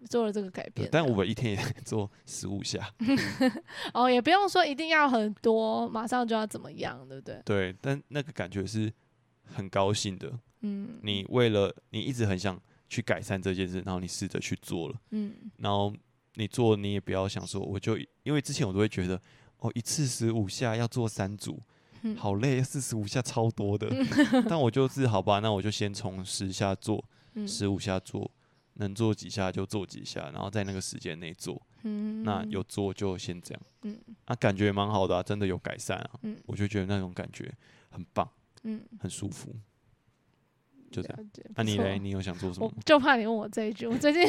[0.05, 2.93] 做了这个改变，，但我一天也在做十五下，
[3.93, 7.41] 哦也不用说一定要很多，马上就要怎么样，对不对？
[7.45, 8.91] 对，但那个感觉是
[9.43, 10.31] 很高兴的。
[10.61, 15.33] 嗯，你为了你一直很想去改善这件事，然后你试着去做了，嗯。
[15.57, 15.93] 然后
[16.35, 19.19] 你做你也不要想说，我就因为之前我都会觉得，
[19.59, 21.61] 哦，一次十五下要做三组，
[22.01, 22.15] 嗯。
[22.15, 23.87] 好累，四十五下超多的。
[24.49, 27.03] 但我就是好吧，那我就先从十下做，
[27.35, 27.47] 嗯。
[27.47, 28.31] 十五下做，
[28.75, 31.61] 能做几下就做几下，然后在那个时间内做。
[31.87, 33.95] 嗯那有做就先这样，嗯
[34.25, 37.51] 啊，感觉蛮好的啊，真的有改善啊，嗯我就觉得那种感觉
[37.91, 38.27] 很棒，
[38.63, 39.53] 嗯，很舒服。
[40.91, 41.29] 就这样。
[41.55, 41.99] 那、你嘞？
[41.99, 42.65] 你有想做什么？
[42.65, 44.23] 我就怕你问我这一句，我最近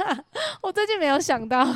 [0.62, 1.64] 我最近没有想到，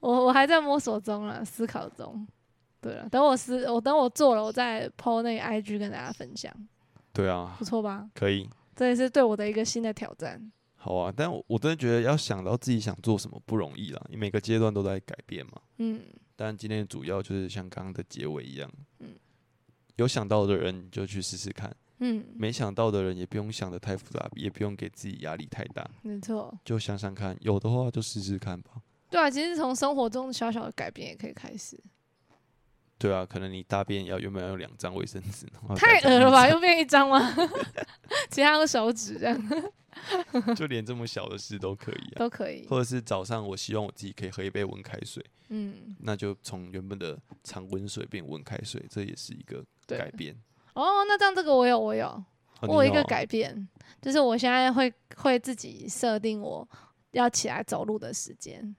[0.00, 2.26] 我我还在摸索中啊，思考中。
[2.80, 6.52] 对了，等我思我等我做了，我再 PO 那个 IG 跟大家分享，
[7.12, 8.10] 对啊不，错吧？
[8.14, 10.52] 可以，这也是对我的一个新的挑战。
[10.76, 11.12] 好啊。
[11.14, 15.52] 但我我真的觉得要想到自己想做什么不容易啦，你每个阶段都在改变嘛。
[15.78, 16.00] 嗯
[16.34, 19.10] 但今天主要就是像刚刚的结尾一样，嗯
[19.96, 26.52] 有想到的人就去试试看，嗯，没想到的人也不用想的太复杂，也不用给自己压力太大，没错。
[26.64, 28.82] 就想想看，有的话就试试看吧。
[29.10, 31.78] 对啊，其实从生活中小小的改变也可以开始。
[33.02, 35.46] 对啊，可能你大便要原本要用两张卫生纸，
[35.76, 36.46] 太恶了吧？
[36.46, 37.34] 一又变一张吗？
[38.30, 39.50] 其他用手指这样
[40.54, 42.16] 就连这么小的事都可以啊。
[42.16, 42.66] 都可以。
[42.68, 50.34] 或者是早上我希望我自己可以喝一杯温开水，嗯，那就从原本的常温水变温开水，这也是一个改变。
[50.74, 52.24] 哦，那这样这个我有我有，哦
[52.68, 53.68] 我有一个改变，
[54.00, 56.66] 就是我现在会会自己设定我
[57.10, 58.74] 要起来走路的时间，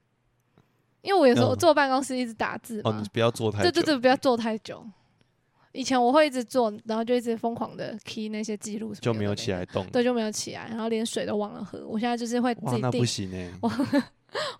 [1.04, 3.70] 因为我有时候嗯坐办公室一直打字哦，嘛你，不要坐太久。
[3.70, 4.84] 对对对，不要坐太久。
[5.72, 9.86] 以前我会一直坐，然后就一直疯狂的 key 那些记录，就没有起，来动。
[9.88, 11.86] 对，就没有起来，然后连水都忘了喝。
[11.86, 14.02] 我现在就是会自哇，那不己定，行哎。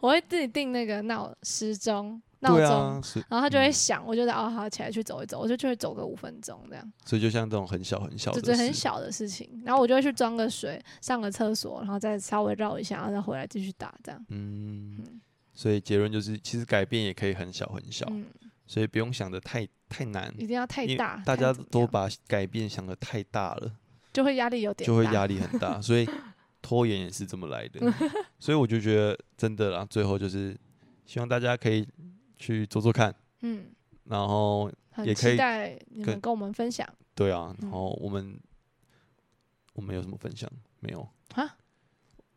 [0.01, 6.93] 我会自己定那个闹时钟闹钟，然后它就会嗯响，我就得哦好起来去走一走，我就就会走个五分钟这样。
[7.05, 14.25] 所以就像这种很小很小的就事，是很小的事情，然后我就会去装个水，上个厕所，然后再稍微绕一下，然后再回来继续打，这样。
[14.29, 15.21] 嗯嗯，
[15.55, 18.27] 所以结论就是，其实改变也可以很小很小，嗯，
[18.67, 23.73] 所以不用想的太太难，一定要太大，大家都把改变想的太大了，
[24.13, 26.09] 就会压力有点就会压力很大， 所以
[26.61, 27.81] 拖延也是这么来的。
[28.41, 30.59] 所以我就觉得真的啦，最后就是
[31.07, 31.87] 希望大家可以
[32.37, 33.67] 去做做看，嗯，
[34.05, 34.69] 然后
[35.05, 38.37] 也可以期待你们跟跟我们分享对啊，然嗯后我们
[39.75, 40.51] 我们有什么分享
[40.81, 41.09] 没有？
[41.35, 41.57] 啊。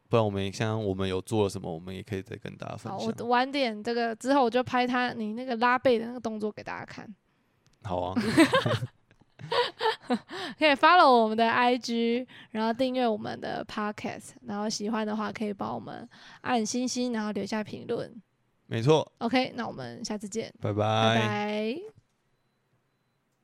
[0.10, 3.26] 不然我们像我们有做了什么，我们也可以再跟大家分好，享我。
[3.26, 7.08] 晚点这个之后，我就拍他你那个拉背的那个动作给大家看，
[7.84, 8.16] 好啊，
[10.58, 16.08] 可以 follow 我们的 IG，然后订阅我们的 Podcast，然后喜欢的话可以帮我们
[16.41, 18.14] 按星星，然后留下评论。
[18.66, 20.74] 没错，OK，那我们下次见，拜。
[20.74, 21.97] 拜拜